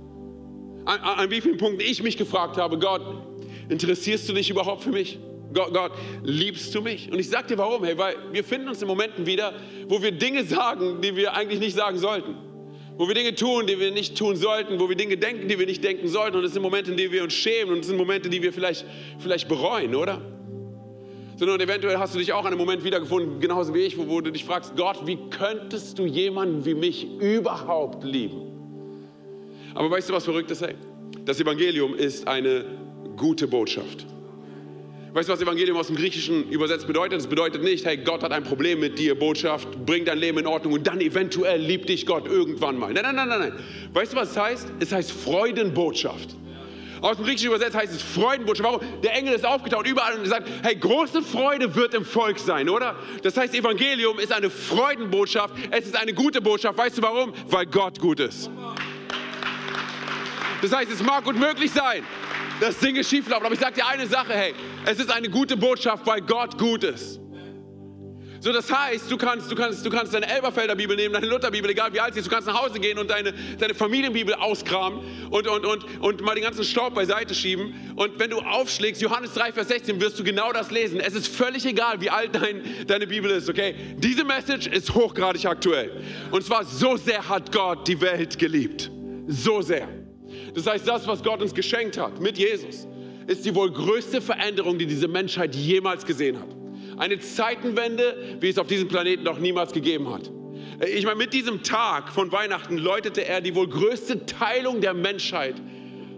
An, 0.84 1.00
an 1.00 1.28
wie 1.32 1.40
vielen 1.40 1.56
Punkten 1.56 1.80
ich 1.80 2.00
mich 2.04 2.16
gefragt 2.16 2.56
habe, 2.56 2.78
Gott, 2.78 3.02
interessierst 3.68 4.28
du 4.28 4.32
dich 4.32 4.48
überhaupt 4.48 4.84
für 4.84 4.92
mich? 4.92 5.18
Gott, 5.52 5.74
Gott, 5.74 5.90
liebst 6.22 6.72
du 6.72 6.82
mich? 6.82 7.10
Und 7.10 7.18
ich 7.18 7.28
sag 7.28 7.48
dir 7.48 7.58
warum, 7.58 7.82
hey, 7.82 7.98
weil 7.98 8.14
wir 8.30 8.44
finden 8.44 8.68
uns 8.68 8.80
in 8.80 8.86
Momenten 8.86 9.26
wieder, 9.26 9.54
wo 9.88 10.00
wir 10.00 10.12
Dinge 10.12 10.44
sagen, 10.44 11.00
die 11.00 11.16
wir 11.16 11.34
eigentlich 11.34 11.58
nicht 11.58 11.74
sagen 11.74 11.98
sollten 11.98 12.45
wo 12.98 13.06
wir 13.08 13.14
Dinge 13.14 13.34
tun, 13.34 13.66
die 13.66 13.78
wir 13.78 13.90
nicht 13.90 14.16
tun 14.16 14.36
sollten, 14.36 14.80
wo 14.80 14.88
wir 14.88 14.96
Dinge 14.96 15.16
denken, 15.16 15.48
die 15.48 15.58
wir 15.58 15.66
nicht 15.66 15.84
denken 15.84 16.08
sollten. 16.08 16.36
Und 16.36 16.44
es 16.44 16.52
sind 16.52 16.62
Momente, 16.62 16.90
in 16.90 16.96
denen 16.96 17.12
wir 17.12 17.22
uns 17.22 17.34
schämen 17.34 17.74
und 17.74 17.80
es 17.80 17.88
sind 17.88 17.96
Momente, 17.96 18.30
die 18.30 18.42
wir 18.42 18.52
vielleicht, 18.52 18.86
vielleicht 19.18 19.48
bereuen, 19.48 19.94
oder? 19.94 20.22
Sondern 21.36 21.60
eventuell 21.60 21.98
hast 21.98 22.14
du 22.14 22.18
dich 22.18 22.32
auch 22.32 22.40
an 22.40 22.48
einem 22.48 22.58
Moment 22.58 22.82
wiedergefunden, 22.84 23.40
genauso 23.40 23.74
wie 23.74 23.80
ich, 23.80 23.98
wo, 23.98 24.20
du 24.22 24.32
dich 24.32 24.44
fragst, 24.44 24.74
Gott, 24.76 25.06
wie 25.06 25.18
könntest 25.28 25.98
du 25.98 26.06
jemanden 26.06 26.64
wie 26.64 26.74
mich 26.74 27.06
überhaupt 27.20 28.02
lieben? 28.04 28.42
Aber 29.74 29.90
weißt 29.90 30.08
du, 30.08 30.14
was 30.14 30.24
verrückt 30.24 30.50
ist? 30.50 30.62
Hey? 30.62 30.74
Das 31.26 31.38
Evangelium 31.38 31.94
ist 31.94 32.26
eine 32.26 32.64
gute 33.16 33.46
Botschaft. 33.46 34.06
Weißt 35.16 35.30
du, 35.30 35.32
was 35.32 35.40
Evangelium 35.40 35.78
aus 35.78 35.86
dem 35.86 35.96
Griechischen 35.96 36.50
übersetzt 36.50 36.86
bedeutet? 36.86 37.18
Es 37.18 37.26
bedeutet 37.26 37.62
nicht, 37.62 37.86
hey, 37.86 37.96
Gott 37.96 38.22
hat 38.22 38.32
ein 38.32 38.44
Problem 38.44 38.80
mit 38.80 38.98
dir, 38.98 39.18
Botschaft, 39.18 39.66
bring 39.86 40.04
dein 40.04 40.18
Leben 40.18 40.36
in 40.36 40.46
Ordnung 40.46 40.74
und 40.74 40.86
dann 40.86 41.00
eventuell 41.00 41.58
liebt 41.58 41.88
dich 41.88 42.04
Gott 42.04 42.26
irgendwann 42.26 42.78
mal. 42.78 42.92
Nein, 42.92 43.02
nein, 43.02 43.16
nein, 43.16 43.28
nein, 43.30 43.38
nein. 43.38 43.52
Weißt 43.94 44.12
du, 44.12 44.16
was 44.18 44.32
es 44.32 44.36
heißt? 44.36 44.72
Es 44.78 44.92
heißt 44.92 45.10
Freudenbotschaft. 45.10 46.36
Aus 47.00 47.16
dem 47.16 47.24
Griechischen 47.24 47.46
übersetzt 47.46 47.74
heißt 47.74 47.94
es 47.94 48.02
Freudenbotschaft. 48.02 48.68
Warum? 48.70 48.80
Der 49.02 49.14
Engel 49.14 49.32
ist 49.32 49.46
aufgetaucht 49.46 49.86
überall 49.86 50.18
und 50.18 50.26
sagt, 50.26 50.50
hey, 50.62 50.76
große 50.76 51.22
Freude 51.22 51.74
wird 51.74 51.94
im 51.94 52.04
Volk 52.04 52.38
sein, 52.38 52.68
oder? 52.68 52.94
Das 53.22 53.38
heißt, 53.38 53.54
Evangelium 53.54 54.18
ist 54.18 54.34
eine 54.34 54.50
Freudenbotschaft. 54.50 55.54
Es 55.70 55.86
ist 55.86 55.96
eine 55.96 56.12
gute 56.12 56.42
Botschaft. 56.42 56.76
Weißt 56.76 56.98
du 56.98 57.00
warum? 57.00 57.32
Weil 57.48 57.64
Gott 57.64 57.98
gut 57.98 58.20
ist. 58.20 58.50
Das 60.60 60.76
heißt, 60.76 60.90
es 60.90 61.02
mag 61.02 61.26
unmöglich 61.26 61.70
sein, 61.70 62.02
dass 62.60 62.78
Dinge 62.78 63.02
schieflaufen. 63.02 63.46
Aber 63.46 63.54
ich 63.54 63.60
sage 63.60 63.76
dir 63.76 63.86
eine 63.86 64.06
Sache, 64.06 64.34
hey, 64.34 64.54
es 64.86 65.00
ist 65.00 65.10
eine 65.10 65.28
gute 65.28 65.56
Botschaft, 65.56 66.06
weil 66.06 66.20
Gott 66.22 66.56
gut 66.58 66.84
ist. 66.84 67.20
So, 68.40 68.52
das 68.52 68.70
heißt, 68.70 69.10
du 69.10 69.16
kannst, 69.16 69.50
du 69.50 69.56
kannst, 69.56 69.84
du 69.84 69.90
kannst 69.90 70.14
deine 70.14 70.28
Elberfelder 70.28 70.76
Bibel 70.76 70.94
nehmen, 70.94 71.14
deine 71.14 71.26
Lutherbibel, 71.26 71.68
egal 71.70 71.92
wie 71.92 71.98
alt 71.98 72.14
sie 72.14 72.20
ist, 72.20 72.26
du 72.26 72.30
kannst 72.30 72.46
nach 72.46 72.62
Hause 72.62 72.78
gehen 72.78 72.96
und 72.96 73.10
deine, 73.10 73.34
deine 73.58 73.74
Familienbibel 73.74 74.34
auskramen 74.34 75.00
und, 75.30 75.48
und, 75.48 75.66
und, 75.66 76.00
und 76.00 76.20
mal 76.20 76.34
den 76.36 76.44
ganzen 76.44 76.62
Staub 76.62 76.94
beiseite 76.94 77.34
schieben. 77.34 77.74
Und 77.96 78.20
wenn 78.20 78.30
du 78.30 78.38
aufschlägst, 78.38 79.02
Johannes 79.02 79.34
3, 79.34 79.52
Vers 79.52 79.68
16, 79.68 80.00
wirst 80.00 80.18
du 80.20 80.22
genau 80.22 80.52
das 80.52 80.70
lesen. 80.70 81.00
Es 81.00 81.14
ist 81.14 81.26
völlig 81.26 81.66
egal, 81.66 82.00
wie 82.00 82.10
alt 82.10 82.36
dein, 82.36 82.62
deine 82.86 83.08
Bibel 83.08 83.30
ist, 83.32 83.48
okay? 83.48 83.74
Diese 83.96 84.22
Message 84.22 84.68
ist 84.68 84.94
hochgradig 84.94 85.44
aktuell. 85.46 85.90
Und 86.30 86.44
zwar 86.44 86.64
so 86.64 86.96
sehr 86.96 87.28
hat 87.28 87.50
Gott 87.50 87.88
die 87.88 88.00
Welt 88.00 88.38
geliebt. 88.38 88.90
So 89.26 89.60
sehr 89.60 89.88
Das 90.54 90.66
heißt, 90.66 90.86
das, 90.86 91.08
was 91.08 91.20
Gott 91.22 91.42
uns 91.42 91.52
geschenkt 91.52 91.98
hat 91.98 92.20
mit 92.20 92.38
Jesus, 92.38 92.86
ist 93.26 93.44
die 93.44 93.54
wohl 93.54 93.70
größte 93.70 94.20
Veränderung, 94.20 94.78
die 94.78 94.86
diese 94.86 95.08
Menschheit 95.08 95.54
jemals 95.54 96.04
gesehen 96.06 96.38
hat. 96.38 96.48
Eine 96.96 97.18
Zeitenwende, 97.18 98.36
wie 98.40 98.48
es 98.48 98.58
auf 98.58 98.66
diesem 98.66 98.88
Planeten 98.88 99.24
noch 99.24 99.38
niemals 99.38 99.72
gegeben 99.72 100.12
hat. 100.12 100.30
Ich 100.94 101.04
meine, 101.04 101.16
mit 101.16 101.32
diesem 101.32 101.62
Tag 101.62 102.10
von 102.10 102.32
Weihnachten 102.32 102.78
läutete 102.78 103.26
er 103.26 103.40
die 103.40 103.54
wohl 103.54 103.68
größte 103.68 104.26
Teilung 104.26 104.80
der 104.80 104.94
Menschheit 104.94 105.56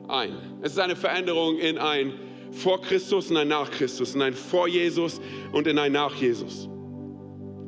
ein. 0.09 0.37
Es 0.63 0.73
ist 0.73 0.79
eine 0.79 0.97
Veränderung 0.97 1.59
in 1.59 1.79
ein 1.79 2.13
vor 2.51 2.81
Christus 2.83 3.31
und 3.31 3.37
ein 3.37 3.49
nach 3.49 3.71
Christus, 3.71 4.15
in 4.15 4.23
ein 4.23 4.35
vor 4.35 4.69
Jesus 4.69 5.21
und 5.53 5.67
in 5.67 5.79
ein 5.79 5.93
nach 5.93 6.15
Jesus. 6.15 6.69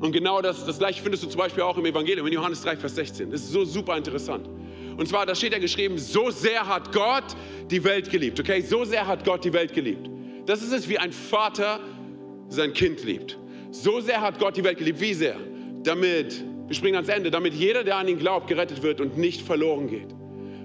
Und 0.00 0.12
genau 0.12 0.40
das, 0.40 0.64
das 0.64 0.78
gleiche 0.78 1.02
findest 1.02 1.22
du 1.22 1.28
zum 1.28 1.38
Beispiel 1.38 1.62
auch 1.62 1.76
im 1.76 1.84
Evangelium, 1.84 2.26
in 2.26 2.32
Johannes 2.32 2.62
3, 2.62 2.76
Vers 2.76 2.94
16. 2.94 3.30
Das 3.30 3.42
ist 3.42 3.52
so 3.52 3.64
super 3.64 3.96
interessant. 3.96 4.48
Und 5.00 5.06
zwar, 5.06 5.24
da 5.24 5.34
steht 5.34 5.54
ja 5.54 5.58
geschrieben, 5.58 5.96
so 5.96 6.28
sehr 6.28 6.68
hat 6.68 6.92
Gott 6.92 7.24
die 7.70 7.82
Welt 7.84 8.10
geliebt. 8.10 8.38
Okay, 8.38 8.60
so 8.60 8.84
sehr 8.84 9.06
hat 9.06 9.24
Gott 9.24 9.42
die 9.42 9.52
Welt 9.54 9.72
geliebt. 9.72 10.10
Das 10.44 10.60
ist 10.60 10.74
es, 10.74 10.90
wie 10.90 10.98
ein 10.98 11.10
Vater 11.10 11.80
sein 12.48 12.74
Kind 12.74 13.02
liebt. 13.02 13.38
So 13.70 14.02
sehr 14.02 14.20
hat 14.20 14.38
Gott 14.38 14.58
die 14.58 14.62
Welt 14.62 14.76
geliebt. 14.76 15.00
Wie 15.00 15.14
sehr? 15.14 15.36
Damit, 15.84 16.44
wir 16.66 16.74
springen 16.74 16.96
ans 16.96 17.08
Ende, 17.08 17.30
damit 17.30 17.54
jeder, 17.54 17.82
der 17.82 17.96
an 17.96 18.08
ihn 18.08 18.18
glaubt, 18.18 18.46
gerettet 18.46 18.82
wird 18.82 19.00
und 19.00 19.16
nicht 19.16 19.40
verloren 19.40 19.88
geht. 19.88 20.14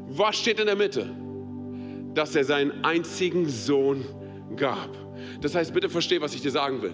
Was 0.09 0.35
steht 0.35 0.59
in 0.59 0.65
der 0.65 0.75
Mitte? 0.75 1.15
Dass 2.13 2.35
er 2.35 2.43
seinen 2.43 2.83
einzigen 2.83 3.47
Sohn 3.47 4.03
gab. 4.55 4.89
Das 5.41 5.55
heißt, 5.55 5.73
bitte 5.73 5.89
versteh, 5.89 6.21
was 6.21 6.33
ich 6.35 6.41
dir 6.41 6.51
sagen 6.51 6.81
will. 6.81 6.93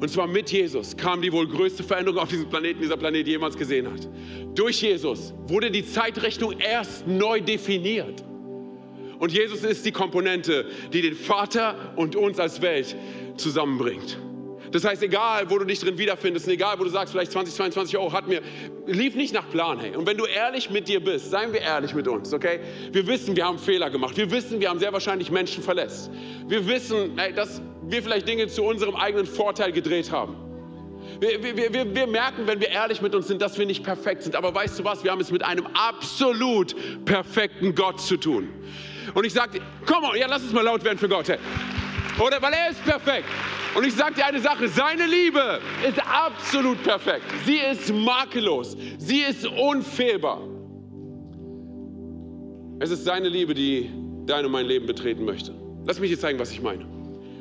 Und 0.00 0.08
zwar 0.08 0.26
mit 0.26 0.50
Jesus 0.50 0.96
kam 0.96 1.22
die 1.22 1.32
wohl 1.32 1.46
größte 1.46 1.82
Veränderung 1.82 2.18
auf 2.18 2.28
diesem 2.28 2.48
Planeten, 2.48 2.80
die 2.80 2.84
dieser 2.86 2.96
Planet 2.96 3.26
jemals 3.26 3.56
gesehen 3.56 3.86
hat. 3.86 4.08
Durch 4.54 4.82
Jesus 4.82 5.32
wurde 5.46 5.70
die 5.70 5.86
Zeitrechnung 5.86 6.58
erst 6.58 7.06
neu 7.06 7.40
definiert. 7.40 8.24
Und 9.18 9.30
Jesus 9.30 9.62
ist 9.62 9.86
die 9.86 9.92
Komponente, 9.92 10.66
die 10.92 11.02
den 11.02 11.14
Vater 11.14 11.92
und 11.94 12.16
uns 12.16 12.40
als 12.40 12.60
Welt 12.60 12.96
zusammenbringt. 13.36 14.18
Das 14.72 14.84
heißt, 14.84 15.02
egal, 15.02 15.50
wo 15.50 15.58
du 15.58 15.66
dich 15.66 15.80
drin 15.80 15.98
wiederfindest, 15.98 16.48
egal, 16.48 16.78
wo 16.78 16.84
du 16.84 16.90
sagst, 16.90 17.12
vielleicht 17.12 17.30
20, 17.30 17.54
22 17.54 17.98
Euro 17.98 18.12
hat 18.12 18.26
mir, 18.26 18.40
lief 18.86 19.14
nicht 19.14 19.34
nach 19.34 19.48
Plan, 19.50 19.78
hey. 19.78 19.94
Und 19.94 20.06
wenn 20.06 20.16
du 20.16 20.24
ehrlich 20.24 20.70
mit 20.70 20.88
dir 20.88 21.04
bist, 21.04 21.30
seien 21.30 21.52
wir 21.52 21.60
ehrlich 21.60 21.94
mit 21.94 22.08
uns, 22.08 22.32
okay? 22.32 22.60
Wir 22.90 23.06
wissen, 23.06 23.36
wir 23.36 23.44
haben 23.44 23.58
Fehler 23.58 23.90
gemacht. 23.90 24.16
Wir 24.16 24.30
wissen, 24.30 24.60
wir 24.60 24.70
haben 24.70 24.78
sehr 24.78 24.92
wahrscheinlich 24.92 25.30
Menschen 25.30 25.62
verletzt. 25.62 26.10
Wir 26.48 26.66
wissen, 26.66 27.12
hey, 27.16 27.34
dass 27.34 27.60
wir 27.82 28.02
vielleicht 28.02 28.26
Dinge 28.26 28.48
zu 28.48 28.64
unserem 28.64 28.96
eigenen 28.96 29.26
Vorteil 29.26 29.72
gedreht 29.72 30.10
haben. 30.10 30.36
Wir, 31.20 31.42
wir, 31.42 31.72
wir, 31.72 31.94
wir, 31.94 32.06
merken, 32.06 32.46
wenn 32.46 32.60
wir 32.60 32.68
ehrlich 32.68 33.02
mit 33.02 33.14
uns 33.14 33.28
sind, 33.28 33.42
dass 33.42 33.58
wir 33.58 33.66
nicht 33.66 33.84
perfekt 33.84 34.22
sind. 34.22 34.34
Aber 34.34 34.54
weißt 34.54 34.78
du 34.78 34.84
was? 34.84 35.04
Wir 35.04 35.10
haben 35.10 35.20
es 35.20 35.30
mit 35.30 35.44
einem 35.44 35.66
absolut 35.74 36.74
perfekten 37.04 37.74
Gott 37.74 38.00
zu 38.00 38.16
tun. 38.16 38.48
Und 39.14 39.24
ich 39.24 39.32
sage, 39.32 39.60
komm 39.84 40.04
ja, 40.16 40.26
lass 40.28 40.42
uns 40.42 40.52
mal 40.52 40.64
laut 40.64 40.82
werden 40.84 40.98
für 40.98 41.08
Gott. 41.08 41.28
Hey. 41.28 41.38
Oder 42.22 42.40
weil 42.40 42.52
er 42.52 42.70
ist 42.70 42.84
perfekt. 42.84 43.26
Und 43.74 43.84
ich 43.84 43.94
sage 43.94 44.14
dir 44.14 44.26
eine 44.26 44.40
Sache, 44.40 44.68
seine 44.68 45.06
Liebe 45.06 45.60
ist 45.86 45.98
absolut 46.06 46.82
perfekt. 46.82 47.24
Sie 47.44 47.56
ist 47.56 47.92
makellos. 47.92 48.76
Sie 48.98 49.20
ist 49.20 49.46
unfehlbar. 49.46 50.40
Es 52.78 52.90
ist 52.90 53.04
seine 53.04 53.28
Liebe, 53.28 53.54
die 53.54 53.90
dein 54.26 54.44
und 54.44 54.52
mein 54.52 54.66
Leben 54.66 54.86
betreten 54.86 55.24
möchte. 55.24 55.54
Lass 55.84 55.98
mich 55.98 56.10
dir 56.10 56.18
zeigen, 56.18 56.38
was 56.38 56.52
ich 56.52 56.60
meine. 56.60 56.84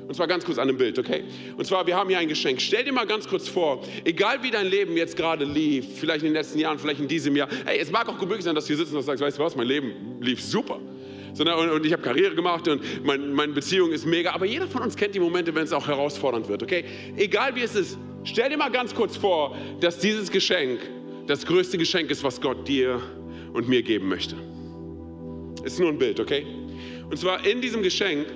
Und 0.08 0.16
zwar 0.16 0.28
ganz 0.28 0.44
kurz 0.44 0.58
an 0.58 0.68
einem 0.68 0.78
Bild, 0.78 0.98
okay? 0.98 1.24
Und 1.58 1.66
zwar, 1.66 1.86
wir 1.86 1.96
haben 1.96 2.10
hier 2.10 2.18
ein 2.18 2.28
Geschenk. 2.28 2.60
Stell 2.60 2.84
dir 2.84 2.92
mal 2.92 3.06
ganz 3.06 3.28
kurz 3.28 3.48
vor, 3.48 3.82
egal 4.04 4.42
wie 4.42 4.52
dein 4.52 4.68
Leben 4.68 4.98
jetzt 4.98 5.16
gerade 5.16 5.46
lief, 5.46 5.86
vielleicht 6.00 6.24
in 6.24 6.30
den 6.30 6.34
letzten 6.34 6.60
Jahren, 6.60 6.80
vielleicht 6.80 7.00
in 7.00 7.08
diesem 7.08 7.36
Jahr, 7.36 7.48
hey, 7.66 7.80
es 7.80 7.92
mag 7.92 8.10
auch 8.10 8.18
gut 8.18 8.28
möglich 8.28 8.44
sein, 8.44 8.56
dass 8.56 8.66
du 8.66 8.70
hier 8.70 8.78
sitzt 8.78 8.94
und 8.94 9.04
sagst, 9.04 9.24
weißt 9.24 9.38
du 9.38 9.44
was, 9.44 9.56
mein 9.56 9.68
Leben 9.68 10.18
lief 10.20 10.42
super 10.42 10.80
sondern, 11.34 11.58
und, 11.60 11.70
und 11.70 11.86
ich 11.86 11.94
habe 11.94 12.02
Karriere 12.02 12.36
gemacht 12.36 12.68
und 12.68 12.82
mein, 13.06 13.34
meine 13.34 13.54
Beziehung 13.54 13.92
ist 13.92 14.06
mega. 14.06 14.34
Aber 14.34 14.46
jeder 14.46 14.68
von 14.68 14.82
uns 14.82 14.96
kennt 14.96 15.16
die 15.16 15.20
Momente, 15.20 15.54
wenn 15.56 15.64
es 15.64 15.74
auch 15.74 15.88
herausfordernd 15.88 16.48
wird, 16.50 16.64
okay? 16.64 16.86
Egal 17.18 17.56
wie 17.56 17.62
es 17.62 17.76
ist, 17.76 17.98
stell 18.24 18.50
dir 18.50 18.58
mal 18.58 18.72
ganz 18.72 18.94
kurz 18.94 19.18
vor, 19.18 19.56
dass 19.80 20.00
dieses 20.00 20.32
Geschenk 20.32 20.80
das 21.28 21.46
größte 21.46 21.78
Geschenk 21.78 22.12
ist, 22.12 22.24
was 22.24 22.42
Gott 22.42 22.68
dir 22.68 23.02
und 23.54 23.68
mir 23.68 23.84
geben 23.84 24.10
möchte. 24.10 24.36
Ist 25.64 25.80
nur 25.80 25.90
ein 25.90 25.98
Bild, 25.98 26.20
okay? 26.20 26.46
Und 27.10 27.18
zwar 27.18 27.46
in 27.46 27.62
diesem 27.62 27.84
Geschenk, 27.84 28.28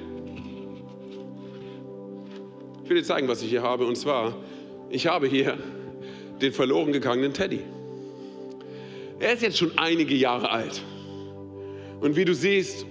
ich 2.84 2.90
will 2.90 2.98
dir 2.98 3.04
zeigen, 3.04 3.28
was 3.28 3.42
ich 3.42 3.50
hier 3.50 3.64
habe. 3.64 3.86
Und 3.86 3.96
zwar, 3.96 4.36
ich 4.90 5.08
habe 5.08 5.28
hier 5.28 5.58
den 6.42 6.52
verloren 6.52 6.92
gegangenen 6.92 7.34
Teddy. 7.34 7.62
Er 9.20 9.34
ist 9.34 9.42
jetzt 9.42 9.58
schon 9.58 9.72
einige 9.78 10.14
Jahre 10.14 10.52
alt. 10.52 10.82
Und 12.02 12.16
wie 12.16 12.26
du 12.26 12.34
siehst, 12.34 12.86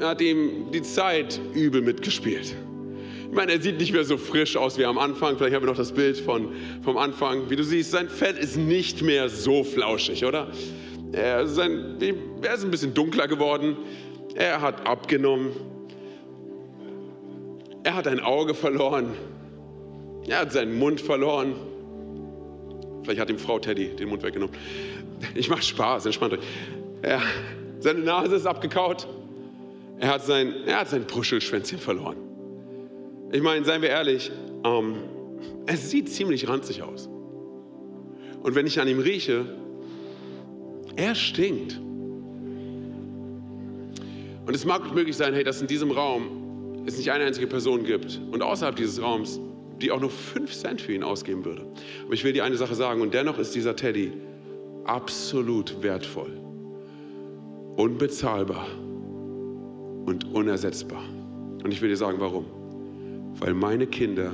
hat 0.00 0.20
ihm 0.20 0.70
die 0.72 0.82
Zeit 0.82 1.40
übel 1.54 1.82
mitgespielt. 1.82 2.54
Ich 3.32 3.36
meine, 3.36 3.52
er 3.52 3.60
sieht 3.62 3.78
nicht 3.78 3.92
mehr 3.92 4.04
so 4.04 4.18
frisch 4.18 4.56
aus 4.56 4.76
wie 4.76 4.84
am 4.84 4.98
Anfang. 4.98 5.38
Vielleicht 5.38 5.54
haben 5.54 5.62
wir 5.62 5.70
noch 5.70 5.76
das 5.76 5.92
Bild 5.92 6.18
von, 6.18 6.52
vom 6.82 6.98
Anfang. 6.98 7.48
Wie 7.48 7.56
du 7.56 7.64
siehst, 7.64 7.90
sein 7.90 8.08
Fett 8.08 8.38
ist 8.38 8.56
nicht 8.56 9.00
mehr 9.02 9.28
so 9.30 9.64
flauschig, 9.64 10.24
oder? 10.24 10.48
Er, 11.12 11.46
sein, 11.46 11.96
er 12.42 12.54
ist 12.54 12.64
ein 12.64 12.70
bisschen 12.70 12.92
dunkler 12.92 13.28
geworden. 13.28 13.76
Er 14.34 14.60
hat 14.60 14.86
abgenommen. 14.86 15.52
Er 17.84 17.94
hat 17.94 18.06
ein 18.06 18.20
Auge 18.20 18.54
verloren. 18.54 19.14
Er 20.26 20.40
hat 20.40 20.52
seinen 20.52 20.78
Mund 20.78 21.00
verloren. 21.00 21.54
Vielleicht 23.02 23.20
hat 23.20 23.30
ihm 23.30 23.38
Frau 23.38 23.58
Teddy 23.58 23.96
den 23.96 24.08
Mund 24.08 24.22
weggenommen. 24.22 24.54
Ich 25.34 25.48
mache 25.48 25.62
Spaß, 25.62 26.06
entspannt 26.06 26.34
euch. 26.34 26.40
Er, 27.02 27.20
seine 27.82 28.00
Nase 28.00 28.36
ist 28.36 28.46
abgekaut. 28.46 29.08
Er 29.98 30.08
hat 30.08 30.24
sein, 30.24 30.54
er 30.66 30.80
hat 30.80 30.88
sein 30.88 31.04
Puschelschwänzchen 31.06 31.78
verloren. 31.78 32.16
Ich 33.32 33.42
meine, 33.42 33.64
seien 33.64 33.82
wir 33.82 33.88
ehrlich, 33.88 34.30
ähm, 34.64 34.96
es 35.66 35.90
sieht 35.90 36.08
ziemlich 36.08 36.48
ranzig 36.48 36.82
aus. 36.82 37.08
Und 38.42 38.54
wenn 38.54 38.66
ich 38.66 38.80
an 38.80 38.88
ihm 38.88 39.00
rieche, 39.00 39.46
er 40.96 41.14
stinkt. 41.14 41.80
Und 44.46 44.54
es 44.54 44.64
mag 44.64 44.94
möglich 44.94 45.16
sein, 45.16 45.34
hey, 45.34 45.44
dass 45.44 45.60
in 45.60 45.66
diesem 45.66 45.90
Raum 45.90 46.84
es 46.86 46.98
nicht 46.98 47.10
eine 47.10 47.24
einzige 47.24 47.46
Person 47.46 47.84
gibt 47.84 48.20
und 48.30 48.42
außerhalb 48.42 48.76
dieses 48.76 49.00
Raums, 49.00 49.40
die 49.80 49.90
auch 49.90 50.00
nur 50.00 50.10
fünf 50.10 50.52
Cent 50.52 50.80
für 50.80 50.92
ihn 50.92 51.02
ausgeben 51.02 51.44
würde. 51.44 51.64
Aber 52.04 52.14
ich 52.14 52.22
will 52.22 52.32
dir 52.32 52.44
eine 52.44 52.56
Sache 52.56 52.74
sagen 52.74 53.00
und 53.00 53.14
dennoch 53.14 53.38
ist 53.38 53.54
dieser 53.54 53.74
Teddy 53.74 54.12
absolut 54.84 55.82
wertvoll 55.82 56.41
unbezahlbar 57.76 58.66
und 60.06 60.32
unersetzbar. 60.32 61.02
Und 61.62 61.72
ich 61.72 61.80
will 61.80 61.88
dir 61.88 61.96
sagen, 61.96 62.18
warum. 62.20 62.44
Weil 63.38 63.54
meine 63.54 63.86
Kinder 63.86 64.32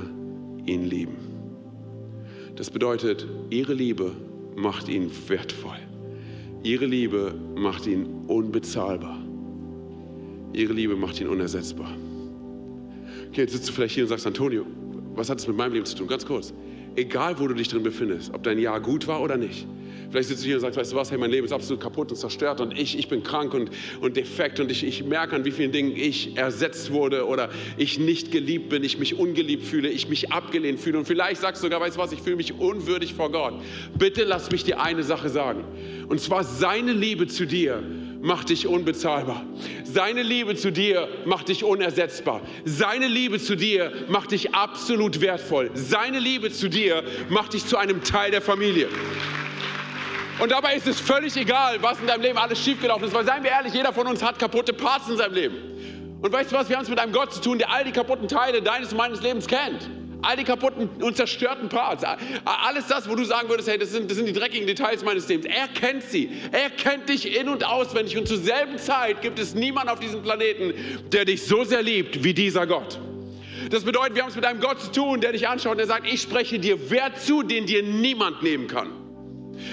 ihn 0.65 0.85
lieben. 0.85 1.15
Das 2.55 2.69
bedeutet, 2.69 3.27
ihre 3.49 3.73
Liebe 3.73 4.11
macht 4.55 4.89
ihn 4.89 5.09
wertvoll. 5.27 5.77
Ihre 6.63 6.85
Liebe 6.85 7.33
macht 7.55 7.87
ihn 7.87 8.05
unbezahlbar. 8.27 9.17
Ihre 10.51 10.73
Liebe 10.73 10.95
macht 10.95 11.21
ihn 11.21 11.27
unersetzbar. 11.27 11.95
Okay, 13.29 13.41
jetzt 13.41 13.53
sitzt 13.53 13.69
du 13.69 13.73
vielleicht 13.73 13.95
hier 13.95 14.03
und 14.03 14.09
sagst, 14.09 14.27
Antonio, 14.27 14.65
was 15.15 15.29
hat 15.29 15.39
es 15.39 15.47
mit 15.47 15.55
meinem 15.55 15.73
Leben 15.73 15.85
zu 15.85 15.95
tun? 15.95 16.07
Ganz 16.07 16.25
kurz. 16.25 16.53
Egal, 16.95 17.39
wo 17.39 17.47
du 17.47 17.53
dich 17.53 17.69
drin 17.69 17.83
befindest, 17.83 18.33
ob 18.33 18.43
dein 18.43 18.59
Jahr 18.59 18.81
gut 18.81 19.07
war 19.07 19.21
oder 19.21 19.37
nicht, 19.37 19.67
Vielleicht 20.09 20.29
sitzt 20.29 20.43
du 20.43 20.47
hier 20.47 20.55
und 20.55 20.61
sagst, 20.61 20.77
weißt 20.77 20.91
du 20.91 20.95
was, 20.95 21.11
hey, 21.11 21.17
mein 21.17 21.29
Leben 21.29 21.45
ist 21.45 21.51
absolut 21.51 21.81
kaputt 21.81 22.09
und 22.11 22.17
zerstört 22.17 22.61
und 22.61 22.77
ich, 22.77 22.97
ich 22.97 23.07
bin 23.07 23.23
krank 23.23 23.53
und, 23.53 23.69
und 24.01 24.17
defekt 24.17 24.59
und 24.59 24.71
ich, 24.71 24.83
ich 24.83 25.03
merke, 25.03 25.35
an 25.35 25.45
wie 25.45 25.51
vielen 25.51 25.71
Dingen 25.71 25.95
ich 25.95 26.35
ersetzt 26.37 26.91
wurde 26.91 27.27
oder 27.27 27.49
ich 27.77 27.99
nicht 27.99 28.31
geliebt 28.31 28.69
bin, 28.69 28.83
ich 28.83 28.97
mich 28.97 29.17
ungeliebt 29.19 29.63
fühle, 29.63 29.89
ich 29.89 30.09
mich 30.09 30.31
abgelehnt 30.31 30.79
fühle 30.79 30.97
und 30.97 31.05
vielleicht 31.05 31.41
sagst 31.41 31.61
du 31.61 31.67
sogar, 31.67 31.81
weißt 31.81 31.97
du 31.97 32.01
was, 32.01 32.11
ich 32.11 32.21
fühle 32.21 32.37
mich 32.37 32.53
unwürdig 32.59 33.13
vor 33.13 33.31
Gott. 33.31 33.53
Bitte 33.97 34.23
lass 34.23 34.51
mich 34.51 34.63
dir 34.63 34.81
eine 34.81 35.03
Sache 35.03 35.29
sagen. 35.29 35.63
Und 36.07 36.19
zwar 36.19 36.43
seine 36.43 36.91
Liebe 36.91 37.27
zu 37.27 37.45
dir 37.45 37.83
macht 38.21 38.49
dich 38.49 38.67
unbezahlbar. 38.67 39.45
Seine 39.83 40.23
Liebe 40.23 40.55
zu 40.55 40.71
dir 40.71 41.07
macht 41.25 41.49
dich 41.49 41.63
unersetzbar. 41.63 42.41
Seine 42.65 43.07
Liebe 43.07 43.39
zu 43.39 43.55
dir 43.55 43.91
macht 44.09 44.31
dich 44.31 44.53
absolut 44.53 45.21
wertvoll. 45.21 45.71
Seine 45.73 46.19
Liebe 46.19 46.51
zu 46.51 46.69
dir 46.69 47.03
macht 47.29 47.53
dich 47.53 47.65
zu 47.65 47.77
einem 47.77 48.03
Teil 48.03 48.31
der 48.31 48.41
Familie. 48.41 48.87
Und 50.39 50.51
dabei 50.51 50.75
ist 50.75 50.87
es 50.87 50.99
völlig 50.99 51.35
egal, 51.35 51.81
was 51.81 51.99
in 51.99 52.07
deinem 52.07 52.21
Leben 52.21 52.37
alles 52.37 52.59
schiefgelaufen 52.63 53.05
ist, 53.07 53.13
weil 53.13 53.25
seien 53.25 53.43
wir 53.43 53.51
ehrlich, 53.51 53.73
jeder 53.73 53.91
von 53.91 54.07
uns 54.07 54.23
hat 54.23 54.39
kaputte 54.39 54.71
Parts 54.71 55.09
in 55.09 55.17
seinem 55.17 55.33
Leben. 55.33 55.55
Und 56.21 56.31
weißt 56.31 56.51
du 56.51 56.55
was, 56.55 56.69
wir 56.69 56.77
haben 56.77 56.83
es 56.83 56.89
mit 56.89 56.99
einem 56.99 57.11
Gott 57.11 57.33
zu 57.33 57.41
tun, 57.41 57.57
der 57.59 57.71
all 57.71 57.83
die 57.83 57.91
kaputten 57.91 58.27
Teile 58.27 58.61
deines 58.61 58.91
und 58.91 58.97
meines 58.97 59.21
Lebens 59.21 59.47
kennt. 59.47 59.89
All 60.21 60.35
die 60.35 60.43
kaputten 60.43 60.89
und 61.01 61.15
zerstörten 61.15 61.69
Parts. 61.69 62.03
Alles 62.43 62.87
das, 62.87 63.09
wo 63.09 63.15
du 63.15 63.23
sagen 63.23 63.47
würdest, 63.47 63.69
hey, 63.69 63.77
das 63.77 63.91
sind, 63.91 64.09
das 64.09 64.17
sind 64.17 64.27
die 64.27 64.33
dreckigen 64.33 64.67
Details 64.67 65.03
meines 65.03 65.27
Lebens. 65.29 65.45
Er 65.45 65.69
kennt 65.69 66.03
sie. 66.03 66.29
Er 66.51 66.69
kennt 66.69 67.07
dich 67.07 67.37
in- 67.37 67.47
und 67.47 67.65
auswendig. 67.65 68.17
Und 68.17 68.27
zur 68.27 68.37
selben 68.37 68.77
Zeit 68.77 69.21
gibt 69.21 69.39
es 69.39 69.55
niemanden 69.55 69.89
auf 69.89 69.99
diesem 69.99 70.21
Planeten, 70.21 70.73
der 71.11 71.23
dich 71.23 71.45
so 71.45 71.63
sehr 71.63 71.81
liebt 71.81 72.21
wie 72.21 72.33
dieser 72.33 72.67
Gott. 72.67 72.99
Das 73.69 73.83
bedeutet, 73.83 74.15
wir 74.15 74.23
haben 74.23 74.29
es 74.29 74.35
mit 74.35 74.45
einem 74.45 74.59
Gott 74.59 74.81
zu 74.81 74.91
tun, 74.91 75.21
der 75.21 75.31
dich 75.31 75.47
anschaut 75.47 75.73
und 75.73 75.77
der 75.77 75.87
sagt, 75.87 76.05
ich 76.05 76.21
spreche 76.21 76.59
dir 76.59 76.89
Wert 76.89 77.21
zu, 77.21 77.43
den 77.43 77.65
dir 77.65 77.83
niemand 77.83 78.43
nehmen 78.43 78.67
kann. 78.67 78.98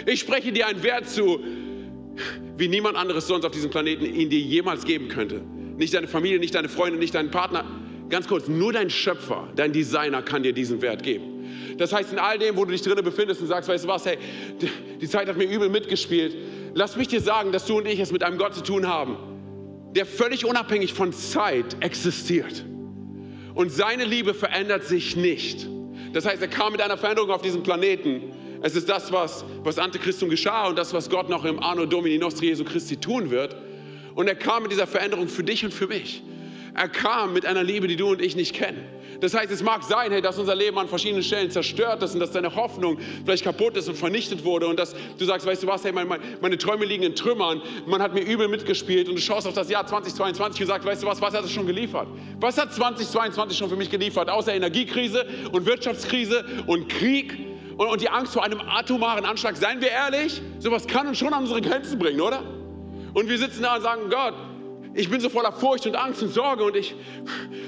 Ich 0.07 0.20
spreche 0.20 0.53
dir 0.53 0.66
einen 0.66 0.83
Wert 0.83 1.09
zu, 1.09 1.40
wie 2.57 2.68
niemand 2.68 2.96
anderes 2.96 3.27
sonst 3.27 3.44
auf 3.44 3.53
diesem 3.53 3.70
Planeten 3.70 4.05
ihn 4.05 4.31
dir 4.31 4.40
jemals 4.40 4.85
geben 4.85 5.09
könnte. 5.09 5.42
Nicht 5.77 5.94
deine 5.94 6.09
Familie, 6.09 6.38
nicht 6.38 6.55
deine 6.55 6.68
Freunde, 6.68 6.99
nicht 6.99 7.14
dein 7.14 7.31
Partner. 7.31 7.64
Ganz 8.09 8.29
kurz, 8.29 8.49
nur 8.49 8.72
dein 8.72 8.88
Schöpfer, 8.88 9.49
dein 9.57 9.72
Designer 9.72 10.22
kann 10.22 10.42
dir 10.42 10.53
diesen 10.53 10.81
Wert 10.81 11.03
geben. 11.03 11.37
Das 11.77 11.92
heißt, 11.92 12.12
in 12.12 12.18
all 12.18 12.38
dem, 12.38 12.57
wo 12.57 12.64
du 12.64 12.72
dich 12.72 12.83
drinnen 12.83 13.05
befindest 13.05 13.40
und 13.40 13.49
sagst, 13.49 13.68
weißt 13.68 13.85
du 13.85 13.88
was, 13.88 14.07
hey, 14.07 14.16
die 15.01 15.09
Zeit 15.09 15.29
hat 15.29 15.37
mir 15.37 15.44
übel 15.44 15.68
mitgespielt, 15.68 16.35
lass 16.75 16.96
mich 16.96 17.09
dir 17.09 17.20
sagen, 17.20 17.53
dass 17.53 17.66
du 17.66 17.79
und 17.79 17.87
ich 17.87 18.01
es 18.01 18.12
mit 18.12 18.22
einem 18.22 18.38
Gott 18.38 18.55
zu 18.55 18.62
tun 18.62 18.87
haben, 18.87 19.16
der 19.94 20.07
völlig 20.07 20.44
unabhängig 20.44 20.94
von 20.94 21.12
Zeit 21.12 21.77
existiert. 21.81 22.64
Und 23.55 23.72
seine 23.72 24.05
Liebe 24.05 24.35
verändert 24.35 24.85
sich 24.85 25.16
nicht. 25.16 25.66
Das 26.12 26.27
heißt, 26.27 26.40
er 26.40 26.49
kam 26.49 26.72
mit 26.72 26.83
einer 26.83 26.96
Veränderung 26.96 27.31
auf 27.31 27.42
diesen 27.42 27.62
Planeten. 27.62 28.33
Es 28.66 28.74
ist 28.74 28.88
das, 28.88 29.12
was, 29.12 29.44
was 29.62 29.79
Antichristum 29.79 30.29
geschah 30.29 30.66
und 30.66 30.76
das, 30.76 30.92
was 30.92 31.09
Gott 31.09 31.29
noch 31.29 31.44
im 31.44 31.62
Anno 31.62 31.87
Domini 31.87 32.18
Nostri 32.18 32.46
Jesu 32.46 32.64
Christi 32.64 32.96
tun 32.96 33.31
wird. 33.31 33.55
Und 34.16 34.26
er 34.26 34.35
kam 34.35 34.64
mit 34.64 34.72
dieser 34.72 34.88
Veränderung 34.88 35.29
für 35.29 35.44
dich 35.44 35.64
und 35.64 35.72
für 35.72 35.87
mich. 35.87 36.20
Er 36.74 36.88
kam 36.88 37.33
mit 37.33 37.46
einer 37.46 37.62
Liebe, 37.62 37.87
die 37.87 37.94
du 37.94 38.09
und 38.09 38.20
ich 38.20 38.35
nicht 38.35 38.57
kennen. 38.57 38.85
Das 39.20 39.35
heißt, 39.35 39.52
es 39.52 39.62
mag 39.62 39.85
sein, 39.85 40.11
hey, 40.11 40.20
dass 40.20 40.37
unser 40.37 40.57
Leben 40.57 40.76
an 40.79 40.88
verschiedenen 40.88 41.22
Stellen 41.22 41.48
zerstört 41.48 42.02
ist 42.02 42.14
und 42.14 42.20
dass 42.20 42.33
deine 42.33 42.57
Hoffnung 42.57 42.98
vielleicht 43.24 43.44
kaputt 43.44 43.76
ist 43.76 43.88
und 43.88 43.96
vernichtet 43.96 44.44
wurde 44.44 44.66
und 44.66 44.81
dass 44.81 44.96
du 45.16 45.24
sagst, 45.24 45.46
weißt 45.46 45.62
du 45.62 45.68
was, 45.68 45.85
hey, 45.85 45.92
meine, 45.92 46.18
meine 46.40 46.59
Träume 46.59 46.87
liegen 46.87 47.05
in 47.05 47.14
Trümmern, 47.14 47.62
man 47.87 48.02
hat 48.02 48.14
mir 48.14 48.22
übel 48.22 48.48
mitgespielt 48.48 49.09
und 49.09 49.14
du 49.14 49.20
schaust 49.20 49.46
auf 49.46 49.55
das 49.55 49.70
Jahr 49.70 49.87
2022 49.87 50.62
und 50.62 50.66
sagst, 50.66 50.88
weißt 50.88 51.05
du 51.05 51.07
was, 51.07 51.22
was 51.22 51.35
hat 51.35 51.44
es 51.44 51.52
schon 51.52 51.68
geliefert? 51.68 52.09
Was 52.40 52.59
hat 52.59 52.74
2022 52.74 53.57
schon 53.57 53.70
für 53.70 53.76
mich 53.76 53.90
geliefert? 53.90 54.29
Außer 54.29 54.52
Energiekrise 54.52 55.24
und 55.52 55.66
Wirtschaftskrise 55.66 56.44
und 56.66 56.88
Krieg 56.88 57.45
und, 57.76 57.86
und 57.86 58.00
die 58.00 58.08
Angst 58.08 58.32
vor 58.32 58.44
einem 58.44 58.60
atomaren 58.60 59.24
Anschlag. 59.24 59.56
Seien 59.56 59.80
wir 59.80 59.90
ehrlich, 59.90 60.42
sowas 60.58 60.86
kann 60.86 61.06
uns 61.06 61.18
schon 61.18 61.32
an 61.32 61.42
unsere 61.42 61.60
Grenzen 61.60 61.98
bringen, 61.98 62.20
oder? 62.20 62.42
Und 63.14 63.28
wir 63.28 63.38
sitzen 63.38 63.62
da 63.62 63.76
und 63.76 63.82
sagen, 63.82 64.10
Gott, 64.10 64.34
ich 64.94 65.10
bin 65.10 65.20
so 65.20 65.28
voller 65.28 65.52
Furcht 65.52 65.86
und 65.86 65.94
Angst 65.94 66.22
und 66.22 66.32
Sorge 66.32 66.64
und 66.64 66.74
ich, 66.74 66.94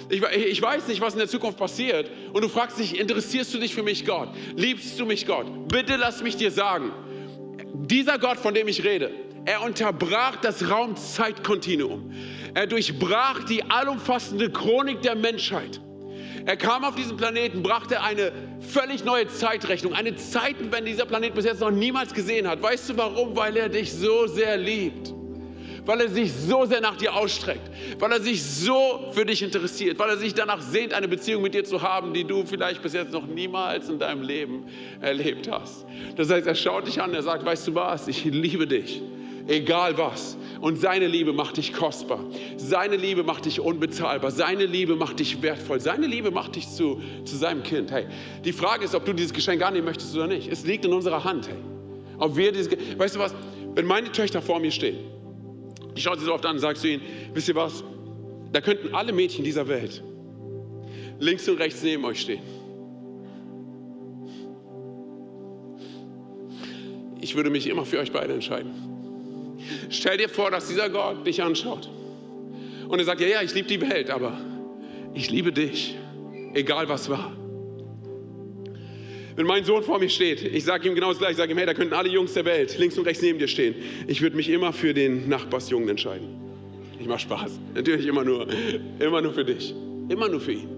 ich, 0.08 0.22
ich 0.22 0.62
weiß 0.62 0.88
nicht, 0.88 1.00
was 1.00 1.12
in 1.12 1.18
der 1.18 1.28
Zukunft 1.28 1.58
passiert. 1.58 2.10
Und 2.32 2.42
du 2.42 2.48
fragst 2.48 2.78
dich, 2.78 2.98
interessierst 2.98 3.52
du 3.52 3.58
dich 3.58 3.74
für 3.74 3.82
mich, 3.82 4.06
Gott? 4.06 4.30
Liebst 4.56 4.98
du 4.98 5.04
mich, 5.04 5.26
Gott? 5.26 5.46
Bitte 5.68 5.96
lass 5.96 6.22
mich 6.22 6.36
dir 6.36 6.50
sagen, 6.50 6.90
dieser 7.74 8.18
Gott, 8.18 8.38
von 8.38 8.54
dem 8.54 8.66
ich 8.66 8.82
rede, 8.82 9.10
er 9.44 9.62
unterbrach 9.62 10.36
das 10.36 10.70
Raum-Zeit-Kontinuum. 10.70 12.12
Er 12.54 12.66
durchbrach 12.66 13.44
die 13.44 13.62
allumfassende 13.62 14.50
Chronik 14.50 15.02
der 15.02 15.14
Menschheit. 15.14 15.80
Er 16.48 16.56
kam 16.56 16.82
auf 16.82 16.94
diesen 16.94 17.18
Planeten, 17.18 17.62
brachte 17.62 18.00
eine 18.00 18.32
völlig 18.60 19.04
neue 19.04 19.28
Zeitrechnung, 19.28 19.92
eine 19.92 20.16
Zeitenwende, 20.16 20.86
die 20.86 20.92
dieser 20.92 21.04
Planet 21.04 21.34
bis 21.34 21.44
jetzt 21.44 21.60
noch 21.60 21.70
niemals 21.70 22.14
gesehen 22.14 22.48
hat. 22.48 22.62
Weißt 22.62 22.88
du 22.88 22.96
warum? 22.96 23.36
Weil 23.36 23.54
er 23.58 23.68
dich 23.68 23.92
so 23.92 24.26
sehr 24.26 24.56
liebt 24.56 25.12
weil 25.84 26.02
er 26.02 26.10
sich 26.10 26.30
so 26.34 26.66
sehr 26.66 26.82
nach 26.82 26.96
dir 26.96 27.14
ausstreckt, 27.14 27.70
weil 27.98 28.12
er 28.12 28.20
sich 28.20 28.42
so 28.42 29.08
für 29.12 29.24
dich 29.24 29.42
interessiert, 29.42 29.98
weil 29.98 30.10
er 30.10 30.18
sich 30.18 30.34
danach 30.34 30.60
sehnt, 30.60 30.92
eine 30.92 31.08
Beziehung 31.08 31.40
mit 31.40 31.54
dir 31.54 31.64
zu 31.64 31.80
haben, 31.80 32.12
die 32.12 32.24
du 32.24 32.44
vielleicht 32.44 32.82
bis 32.82 32.92
jetzt 32.92 33.10
noch 33.10 33.26
niemals 33.26 33.88
in 33.88 33.98
deinem 33.98 34.20
Leben 34.20 34.66
erlebt 35.00 35.50
hast. 35.50 35.86
Das 36.14 36.28
heißt, 36.28 36.46
er 36.46 36.54
schaut 36.54 36.86
dich 36.86 37.00
an, 37.00 37.14
er 37.14 37.22
sagt, 37.22 37.42
weißt 37.42 37.68
du 37.68 37.74
was, 37.74 38.06
ich 38.06 38.22
liebe 38.24 38.66
dich, 38.66 39.00
egal 39.48 39.98
was. 39.98 40.36
Und 40.60 40.78
seine 40.78 41.06
Liebe 41.06 41.32
macht 41.32 41.56
dich 41.56 41.72
kostbar. 41.72 42.24
Seine 42.56 42.96
Liebe 42.96 43.22
macht 43.22 43.44
dich 43.44 43.60
unbezahlbar. 43.60 44.30
Seine 44.30 44.66
Liebe 44.66 44.96
macht 44.96 45.20
dich 45.20 45.42
wertvoll. 45.42 45.80
Seine 45.80 46.06
Liebe 46.06 46.30
macht 46.30 46.56
dich 46.56 46.68
zu, 46.68 47.00
zu 47.24 47.36
seinem 47.36 47.62
Kind. 47.62 47.90
Hey, 47.90 48.06
die 48.44 48.52
Frage 48.52 48.84
ist, 48.84 48.94
ob 48.94 49.04
du 49.04 49.12
dieses 49.12 49.32
Geschenk 49.32 49.62
annehmen 49.62 49.86
möchtest 49.86 50.14
oder 50.14 50.26
nicht. 50.26 50.50
Es 50.50 50.64
liegt 50.64 50.84
in 50.84 50.92
unserer 50.92 51.24
Hand. 51.24 51.48
Hey. 51.48 51.56
Ob 52.18 52.36
wir 52.36 52.52
dieses, 52.52 52.70
weißt 52.70 53.16
du 53.16 53.20
was, 53.20 53.34
wenn 53.74 53.86
meine 53.86 54.10
Töchter 54.12 54.42
vor 54.42 54.58
mir 54.60 54.70
stehen 54.72 54.98
ich 55.98 56.04
schaue 56.04 56.16
sie 56.16 56.24
so 56.24 56.32
oft 56.32 56.46
an 56.46 56.52
und 56.52 56.60
sage 56.60 56.78
zu 56.78 56.88
ihnen, 56.88 57.02
wisst 57.34 57.48
ihr 57.48 57.56
was, 57.56 57.82
da 58.52 58.60
könnten 58.60 58.94
alle 58.94 59.12
Mädchen 59.12 59.44
dieser 59.44 59.66
Welt 59.66 60.02
links 61.18 61.48
und 61.48 61.58
rechts 61.58 61.82
neben 61.82 62.04
euch 62.04 62.20
stehen. 62.20 62.42
Ich 67.20 67.34
würde 67.34 67.50
mich 67.50 67.66
immer 67.66 67.84
für 67.84 67.98
euch 67.98 68.12
beide 68.12 68.32
entscheiden. 68.32 68.70
Stell 69.90 70.16
dir 70.16 70.28
vor, 70.28 70.50
dass 70.50 70.68
dieser 70.68 70.90
Gott 70.90 71.26
dich 71.26 71.42
anschaut 71.42 71.88
und 72.88 72.98
er 72.98 73.04
sagt, 73.04 73.20
ja, 73.20 73.26
ja, 73.26 73.42
ich 73.42 73.54
liebe 73.54 73.68
die 73.68 73.80
Welt, 73.80 74.10
aber 74.10 74.38
ich 75.14 75.30
liebe 75.30 75.52
dich, 75.52 75.96
egal 76.54 76.88
was 76.88 77.08
war. 77.10 77.32
Wenn 79.36 79.46
mein 79.46 79.64
Sohn 79.64 79.84
vor 79.84 80.00
mir 80.00 80.08
steht, 80.08 80.42
ich 80.42 80.64
sage 80.64 80.88
ihm 80.88 80.94
genau 80.94 81.10
das 81.10 81.18
gleiche, 81.18 81.32
ich 81.32 81.36
sage 81.36 81.52
ihm, 81.52 81.58
hey, 81.58 81.66
da 81.66 81.74
könnten 81.74 81.94
alle 81.94 82.08
Jungs 82.08 82.32
der 82.32 82.44
Welt 82.44 82.76
links 82.78 82.98
und 82.98 83.06
rechts 83.06 83.22
neben 83.22 83.38
dir 83.38 83.46
stehen. 83.46 83.76
Ich 84.08 84.20
würde 84.20 84.36
mich 84.36 84.48
immer 84.48 84.72
für 84.72 84.92
den 84.92 85.28
Nachbarsjungen 85.28 85.88
entscheiden. 85.88 86.28
Ich 86.98 87.06
mache 87.06 87.20
Spaß. 87.20 87.60
Natürlich 87.74 88.06
immer 88.06 88.24
nur, 88.24 88.48
immer 88.98 89.22
nur 89.22 89.32
für 89.32 89.44
dich. 89.44 89.72
Immer 90.08 90.28
nur 90.28 90.40
für 90.40 90.52
ihn. 90.52 90.68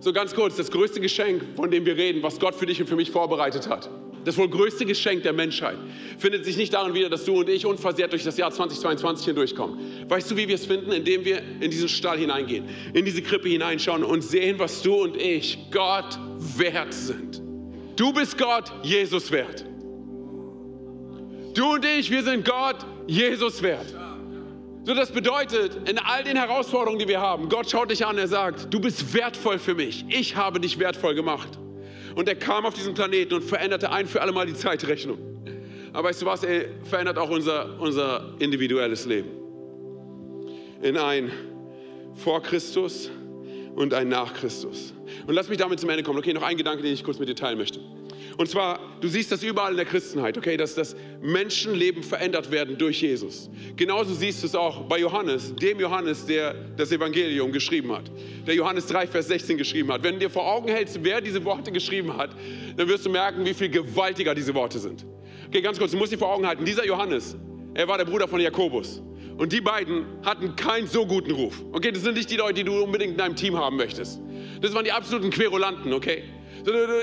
So 0.00 0.12
ganz 0.12 0.34
kurz, 0.34 0.56
das 0.56 0.70
größte 0.70 1.00
Geschenk, 1.00 1.42
von 1.56 1.70
dem 1.70 1.84
wir 1.84 1.96
reden, 1.96 2.22
was 2.22 2.38
Gott 2.40 2.54
für 2.54 2.64
dich 2.64 2.80
und 2.80 2.86
für 2.86 2.96
mich 2.96 3.10
vorbereitet 3.10 3.68
hat. 3.68 3.90
Das 4.28 4.36
wohl 4.36 4.50
größte 4.50 4.84
Geschenk 4.84 5.22
der 5.22 5.32
Menschheit 5.32 5.78
findet 6.18 6.44
sich 6.44 6.58
nicht 6.58 6.74
darin 6.74 6.92
wieder, 6.92 7.08
dass 7.08 7.24
du 7.24 7.38
und 7.38 7.48
ich 7.48 7.64
unversehrt 7.64 8.12
durch 8.12 8.24
das 8.24 8.36
Jahr 8.36 8.50
2022 8.50 9.24
hindurchkommen. 9.24 9.78
Weißt 10.06 10.30
du, 10.30 10.36
wie 10.36 10.46
wir 10.46 10.56
es 10.56 10.66
finden? 10.66 10.92
Indem 10.92 11.24
wir 11.24 11.40
in 11.60 11.70
diesen 11.70 11.88
Stall 11.88 12.18
hineingehen, 12.18 12.68
in 12.92 13.06
diese 13.06 13.22
Krippe 13.22 13.48
hineinschauen 13.48 14.04
und 14.04 14.20
sehen, 14.20 14.58
was 14.58 14.82
du 14.82 14.96
und 14.96 15.16
ich 15.16 15.56
Gott 15.70 16.18
wert 16.58 16.92
sind. 16.92 17.40
Du 17.96 18.12
bist 18.12 18.36
Gott 18.36 18.70
Jesus 18.82 19.32
wert. 19.32 19.64
Du 21.54 21.72
und 21.72 21.86
ich, 21.86 22.10
wir 22.10 22.22
sind 22.22 22.44
Gott 22.44 22.84
Jesus 23.06 23.62
wert. 23.62 23.94
So, 24.84 24.92
das 24.92 25.10
bedeutet, 25.10 25.88
in 25.88 25.98
all 25.98 26.22
den 26.22 26.36
Herausforderungen, 26.36 26.98
die 26.98 27.08
wir 27.08 27.22
haben, 27.22 27.48
Gott 27.48 27.70
schaut 27.70 27.90
dich 27.90 28.04
an, 28.04 28.18
er 28.18 28.28
sagt, 28.28 28.74
du 28.74 28.78
bist 28.78 29.14
wertvoll 29.14 29.58
für 29.58 29.74
mich. 29.74 30.04
Ich 30.10 30.36
habe 30.36 30.60
dich 30.60 30.78
wertvoll 30.78 31.14
gemacht. 31.14 31.58
Und 32.18 32.28
er 32.28 32.34
kam 32.34 32.66
auf 32.66 32.74
diesen 32.74 32.94
Planeten 32.94 33.32
und 33.34 33.44
veränderte 33.44 33.92
ein 33.92 34.08
für 34.08 34.20
alle 34.20 34.32
Mal 34.32 34.44
die 34.44 34.52
Zeitrechnung. 34.52 35.18
Aber 35.92 36.08
weißt 36.08 36.20
du 36.20 36.26
was, 36.26 36.42
er 36.42 36.64
verändert 36.82 37.16
auch 37.16 37.30
unser, 37.30 37.78
unser 37.78 38.34
individuelles 38.40 39.06
Leben. 39.06 39.28
In 40.82 40.96
ein 40.96 41.30
vor 42.16 42.42
Christus 42.42 43.08
und 43.76 43.94
ein 43.94 44.08
nach 44.08 44.34
Christus. 44.34 44.94
Und 45.28 45.34
lass 45.34 45.48
mich 45.48 45.58
damit 45.58 45.78
zum 45.78 45.90
Ende 45.90 46.02
kommen. 46.02 46.18
Okay, 46.18 46.32
noch 46.32 46.42
ein 46.42 46.56
Gedanke, 46.56 46.82
den 46.82 46.92
ich 46.92 47.04
kurz 47.04 47.20
mit 47.20 47.28
dir 47.28 47.36
teilen 47.36 47.56
möchte. 47.56 47.78
Und 48.36 48.48
zwar, 48.48 48.78
du 49.00 49.08
siehst 49.08 49.32
das 49.32 49.42
überall 49.42 49.72
in 49.72 49.76
der 49.76 49.86
Christenheit, 49.86 50.38
okay, 50.38 50.56
dass 50.56 50.74
das 50.74 50.96
Menschenleben 51.20 52.02
verändert 52.02 52.50
werden 52.50 52.78
durch 52.78 53.02
Jesus. 53.02 53.50
Genauso 53.76 54.14
siehst 54.14 54.42
du 54.42 54.46
es 54.46 54.54
auch 54.54 54.82
bei 54.84 54.98
Johannes, 54.98 55.54
dem 55.56 55.80
Johannes, 55.80 56.26
der 56.26 56.54
das 56.76 56.92
Evangelium 56.92 57.52
geschrieben 57.52 57.92
hat, 57.92 58.10
der 58.46 58.54
Johannes 58.54 58.86
3, 58.86 59.06
Vers 59.06 59.28
16 59.28 59.58
geschrieben 59.58 59.92
hat. 59.92 60.02
Wenn 60.02 60.14
du 60.14 60.20
dir 60.20 60.30
vor 60.30 60.46
Augen 60.46 60.68
hältst, 60.68 60.98
wer 61.02 61.20
diese 61.20 61.44
Worte 61.44 61.72
geschrieben 61.72 62.16
hat, 62.16 62.30
dann 62.76 62.88
wirst 62.88 63.06
du 63.06 63.10
merken, 63.10 63.44
wie 63.44 63.54
viel 63.54 63.68
gewaltiger 63.68 64.34
diese 64.34 64.54
Worte 64.54 64.78
sind. 64.78 65.04
Okay, 65.48 65.60
ganz 65.60 65.78
kurz, 65.78 65.92
du 65.92 65.96
musst 65.96 66.12
dir 66.12 66.18
vor 66.18 66.32
Augen 66.32 66.46
halten, 66.46 66.64
dieser 66.64 66.86
Johannes, 66.86 67.36
er 67.74 67.88
war 67.88 67.98
der 67.98 68.04
Bruder 68.04 68.28
von 68.28 68.40
Jakobus. 68.40 69.02
Und 69.38 69.52
die 69.52 69.60
beiden 69.60 70.04
hatten 70.24 70.56
keinen 70.56 70.88
so 70.88 71.06
guten 71.06 71.30
Ruf. 71.30 71.62
Okay, 71.70 71.92
das 71.92 72.02
sind 72.02 72.16
nicht 72.16 72.28
die 72.28 72.36
Leute, 72.36 72.54
die 72.54 72.64
du 72.64 72.82
unbedingt 72.82 73.12
in 73.12 73.18
deinem 73.18 73.36
Team 73.36 73.56
haben 73.56 73.76
möchtest. 73.76 74.20
Das 74.60 74.74
waren 74.74 74.84
die 74.84 74.92
absoluten 74.92 75.30
Querulanten, 75.30 75.92
okay? 75.92 76.24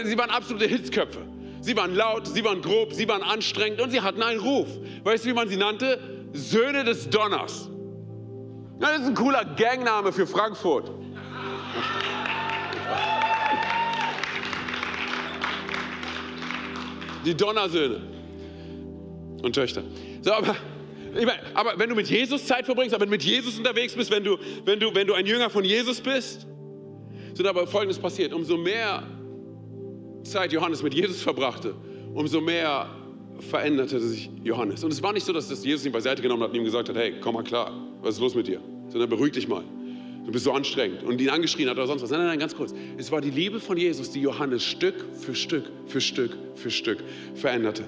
Sie 0.03 0.17
waren 0.17 0.29
absolute 0.29 0.65
Hitzköpfe. 0.67 1.19
Sie 1.61 1.75
waren 1.75 1.95
laut, 1.95 2.27
sie 2.27 2.43
waren 2.43 2.61
grob, 2.61 2.93
sie 2.93 3.07
waren 3.07 3.23
anstrengend 3.23 3.81
und 3.81 3.89
sie 3.89 4.01
hatten 4.01 4.21
einen 4.21 4.39
Ruf. 4.39 4.67
Weißt 5.03 5.25
du, 5.25 5.29
wie 5.29 5.33
man 5.33 5.49
sie 5.49 5.57
nannte? 5.57 5.99
Söhne 6.33 6.83
des 6.83 7.09
Donners. 7.09 7.69
das 8.79 8.99
ist 8.99 9.07
ein 9.07 9.15
cooler 9.15 9.43
Gangname 9.55 10.11
für 10.11 10.27
Frankfurt. 10.27 10.91
Die 17.25 17.35
Donnersöhne 17.35 18.01
und 19.41 19.53
Töchter. 19.53 19.81
So, 20.21 20.33
aber, 20.33 20.55
ich 21.17 21.25
meine, 21.25 21.39
aber 21.55 21.79
wenn 21.79 21.89
du 21.89 21.95
mit 21.95 22.07
Jesus 22.07 22.45
Zeit 22.45 22.65
verbringst, 22.65 22.93
aber 22.93 23.01
wenn 23.01 23.09
du 23.09 23.15
mit 23.15 23.23
Jesus 23.23 23.57
unterwegs 23.57 23.95
bist, 23.95 24.11
wenn 24.11 24.23
du, 24.23 24.37
wenn 24.65 24.79
du, 24.79 24.93
wenn 24.93 25.07
du 25.07 25.15
ein 25.15 25.25
Jünger 25.25 25.49
von 25.49 25.63
Jesus 25.63 26.01
bist, 26.01 26.45
so 27.35 27.47
aber 27.47 27.67
Folgendes 27.67 27.99
passiert. 27.99 28.33
Umso 28.33 28.57
mehr 28.57 29.03
Zeit 30.23 30.51
Johannes 30.51 30.81
mit 30.81 30.93
Jesus 30.93 31.21
verbrachte, 31.21 31.75
umso 32.13 32.41
mehr 32.41 32.89
veränderte 33.39 33.99
sich 33.99 34.29
Johannes. 34.43 34.83
Und 34.83 34.91
es 34.91 35.03
war 35.03 35.13
nicht 35.13 35.25
so, 35.25 35.33
dass 35.33 35.49
das 35.49 35.63
Jesus 35.63 35.85
ihn 35.85 35.91
beiseite 35.91 36.21
genommen 36.21 36.43
hat 36.43 36.49
und 36.49 36.55
ihm 36.55 36.63
gesagt 36.63 36.89
hat, 36.89 36.95
hey, 36.95 37.15
komm 37.19 37.35
mal 37.35 37.43
klar, 37.43 37.71
was 38.01 38.15
ist 38.15 38.21
los 38.21 38.35
mit 38.35 38.47
dir? 38.47 38.61
Sondern 38.87 39.09
beruhig 39.09 39.33
dich 39.33 39.47
mal. 39.47 39.63
Du 40.25 40.31
bist 40.31 40.45
so 40.45 40.53
anstrengend. 40.53 41.03
Und 41.03 41.21
ihn 41.21 41.29
angeschrien 41.29 41.69
hat 41.69 41.77
oder 41.77 41.85
sonst 41.85 42.01
was. 42.01 42.09
Nein, 42.09 42.21
nein, 42.21 42.29
nein, 42.29 42.39
ganz 42.39 42.55
kurz. 42.55 42.73
Es 42.97 43.11
war 43.11 43.21
die 43.21 43.29
Liebe 43.29 43.59
von 43.59 43.77
Jesus, 43.77 44.09
die 44.09 44.21
Johannes 44.21 44.63
Stück 44.63 44.95
für 45.13 45.35
Stück 45.35 45.65
für 45.85 46.01
Stück 46.01 46.35
für 46.55 46.71
Stück 46.71 47.03
veränderte. 47.35 47.83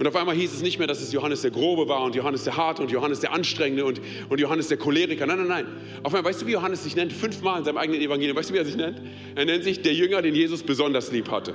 Und 0.00 0.06
auf 0.06 0.16
einmal 0.16 0.34
hieß 0.34 0.54
es 0.54 0.62
nicht 0.62 0.78
mehr, 0.78 0.88
dass 0.88 1.02
es 1.02 1.12
Johannes 1.12 1.42
der 1.42 1.50
Grobe 1.50 1.86
war 1.86 2.00
und 2.00 2.14
Johannes 2.14 2.44
der 2.44 2.56
Harte 2.56 2.80
und 2.80 2.90
Johannes 2.90 3.20
der 3.20 3.34
Anstrengende 3.34 3.84
und, 3.84 4.00
und 4.30 4.40
Johannes 4.40 4.68
der 4.68 4.78
Choleriker. 4.78 5.26
Nein, 5.26 5.40
nein, 5.40 5.48
nein. 5.48 5.66
Auf 6.02 6.14
einmal, 6.14 6.30
weißt 6.30 6.40
du, 6.40 6.46
wie 6.46 6.52
Johannes 6.52 6.84
sich 6.84 6.96
nennt? 6.96 7.12
Fünfmal 7.12 7.58
in 7.58 7.66
seinem 7.66 7.76
eigenen 7.76 8.00
Evangelium. 8.00 8.34
Weißt 8.34 8.48
du, 8.48 8.54
wie 8.54 8.58
er 8.58 8.64
sich 8.64 8.76
nennt? 8.76 8.98
Er 9.34 9.44
nennt 9.44 9.62
sich 9.62 9.82
der 9.82 9.92
Jünger, 9.92 10.22
den 10.22 10.34
Jesus 10.34 10.62
besonders 10.62 11.12
lieb 11.12 11.30
hatte. 11.30 11.54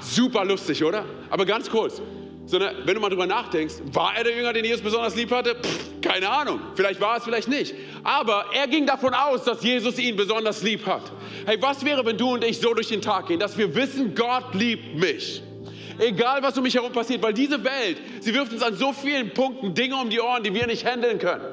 Super 0.00 0.44
lustig, 0.44 0.82
oder? 0.82 1.04
Aber 1.30 1.46
ganz 1.46 1.70
kurz. 1.70 2.02
Sondern 2.46 2.74
wenn 2.84 2.96
du 2.96 3.00
mal 3.00 3.10
drüber 3.10 3.28
nachdenkst, 3.28 3.74
war 3.92 4.16
er 4.16 4.24
der 4.24 4.36
Jünger, 4.36 4.52
den 4.52 4.64
Jesus 4.64 4.82
besonders 4.82 5.14
lieb 5.14 5.30
hatte? 5.30 5.54
Pff, 5.54 6.00
keine 6.00 6.28
Ahnung. 6.28 6.58
Vielleicht 6.74 7.00
war 7.00 7.18
es, 7.18 7.22
vielleicht 7.22 7.46
nicht. 7.46 7.76
Aber 8.02 8.46
er 8.52 8.66
ging 8.66 8.86
davon 8.86 9.14
aus, 9.14 9.44
dass 9.44 9.62
Jesus 9.62 10.00
ihn 10.00 10.16
besonders 10.16 10.64
lieb 10.64 10.84
hat. 10.84 11.12
Hey, 11.46 11.58
was 11.60 11.84
wäre, 11.84 12.04
wenn 12.04 12.16
du 12.16 12.34
und 12.34 12.42
ich 12.42 12.58
so 12.58 12.74
durch 12.74 12.88
den 12.88 13.02
Tag 13.02 13.28
gehen, 13.28 13.38
dass 13.38 13.56
wir 13.56 13.72
wissen, 13.76 14.16
Gott 14.16 14.52
liebt 14.52 14.96
mich? 14.96 15.44
Egal, 16.02 16.42
was 16.42 16.58
um 16.58 16.64
mich 16.64 16.74
herum 16.74 16.90
passiert, 16.90 17.22
weil 17.22 17.32
diese 17.32 17.62
Welt, 17.62 17.96
sie 18.20 18.34
wirft 18.34 18.52
uns 18.52 18.62
an 18.62 18.74
so 18.74 18.92
vielen 18.92 19.32
Punkten 19.32 19.72
Dinge 19.72 19.94
um 19.94 20.10
die 20.10 20.20
Ohren, 20.20 20.42
die 20.42 20.52
wir 20.52 20.66
nicht 20.66 20.84
handeln 20.84 21.20
können. 21.20 21.44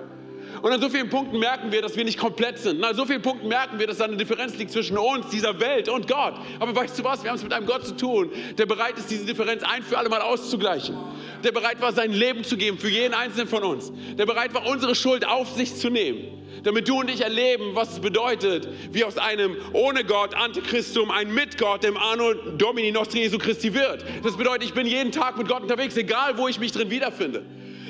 Und 0.64 0.72
an 0.72 0.82
so 0.82 0.90
vielen 0.90 1.08
Punkten 1.08 1.38
merken 1.38 1.72
wir, 1.72 1.84
dass 1.84 1.96
wir 1.96 2.04
nicht 2.04 2.18
komplett 2.18 2.58
sind. 2.58 2.80
Und 2.80 2.84
an 2.84 2.96
so 2.96 3.06
vielen 3.06 3.22
Punkten 3.22 3.48
merken 3.48 3.78
wir, 3.78 3.86
dass 3.86 3.98
da 3.98 4.06
eine 4.06 4.18
Differenz 4.18 4.58
liegt 4.58 4.72
zwischen 4.72 4.98
uns, 4.98 5.30
dieser 5.30 5.60
Welt 5.60 5.88
und 5.88 6.08
Gott. 6.08 6.34
Aber 6.60 6.76
weißt 6.76 6.98
du 6.98 7.04
was? 7.04 7.24
Wir 7.24 7.30
haben 7.30 7.38
es 7.38 7.44
mit 7.44 7.54
einem 7.54 7.68
Gott 7.68 7.86
zu 7.86 7.96
tun, 7.96 8.32
der 8.58 8.66
bereit 8.66 8.98
ist, 8.98 9.12
diese 9.12 9.26
Differenz 9.26 9.62
ein 9.62 9.84
für 9.84 10.00
alle 10.00 10.10
Mal 10.10 10.22
auszugleichen. 10.22 10.98
Der 11.44 11.52
bereit 11.52 11.80
war, 11.80 11.94
sein 11.94 12.12
Leben 12.12 12.44
zu 12.44 12.58
geben 12.58 12.80
für 12.80 12.90
jeden 12.90 13.14
einzelnen 13.14 13.48
von 13.48 13.64
uns. 13.64 13.94
Der 14.18 14.26
bereit 14.26 14.54
war, 14.56 14.66
unsere 14.66 14.96
Schuld 14.96 15.26
auf 15.26 15.52
sich 15.52 15.76
zu 15.76 15.92
nehmen. 15.92 16.38
Damit 16.63 16.88
du 16.88 17.00
und 17.00 17.10
ich 17.10 17.22
erleben, 17.22 17.76
was 17.76 17.93
es 17.93 18.00
bedeutet, 18.00 18.67
wie 18.91 19.04
aus 19.04 19.17
einem 19.17 19.56
ohne 19.74 20.04
Gott 20.04 20.36
Antichristum 20.36 21.12
ein 21.12 21.34
mit 21.34 21.58
Gott, 21.58 21.84
dem 21.84 21.98
Anno 21.98 22.34
Domini 22.34 22.91
Nostri 22.91 23.19
Jesu 23.19 23.38
Christi 23.38 23.74
wird. 23.74 24.04
Das 24.24 24.36
bedeutet, 24.36 24.63
ich 24.63 24.74
bin 24.74 24.86
jeden 24.86 25.12
Tag 25.12 25.38
mit 25.38 25.48
Gott 25.48 25.62
unterwegs, 25.62 25.95
egal 25.98 26.38
wo 26.38 26.48
ich 26.48 26.60
mich 26.60 26.72
drin 26.72 26.89
wiederfinde. 26.89 27.45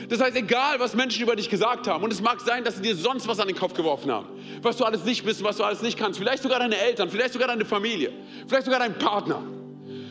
Das 0.10 0.20
heißt, 0.20 0.36
egal, 0.36 0.80
was 0.80 0.96
Menschen 0.96 1.22
über 1.22 1.36
dich 1.36 1.50
gesagt 1.50 1.88
haben, 1.88 2.04
und 2.04 2.12
es 2.12 2.20
mag 2.20 2.42
sein, 2.42 2.64
dass 2.64 2.78
sie 2.78 2.82
dir 2.82 2.96
sonst 2.96 3.28
was 3.28 3.40
an 3.40 3.48
den 3.48 3.56
Kopf 3.56 3.74
geworfen 3.76 4.12
haben, 4.12 4.28
was 4.62 4.78
du 4.78 4.84
alles 4.84 5.06
nicht 5.06 5.24
bist, 5.24 5.44
was 5.44 5.58
du 5.58 5.64
alles 5.64 5.84
nicht 5.84 6.00
kannst, 6.00 6.18
vielleicht 6.18 6.42
sogar 6.42 6.60
deine 6.60 6.78
Eltern, 6.78 7.12
vielleicht 7.12 7.34
sogar 7.34 7.48
deine 7.48 7.64
Familie, 7.64 8.12
vielleicht 8.48 8.66
sogar 8.66 8.80
dein 8.80 8.98
Partner. 8.98 9.44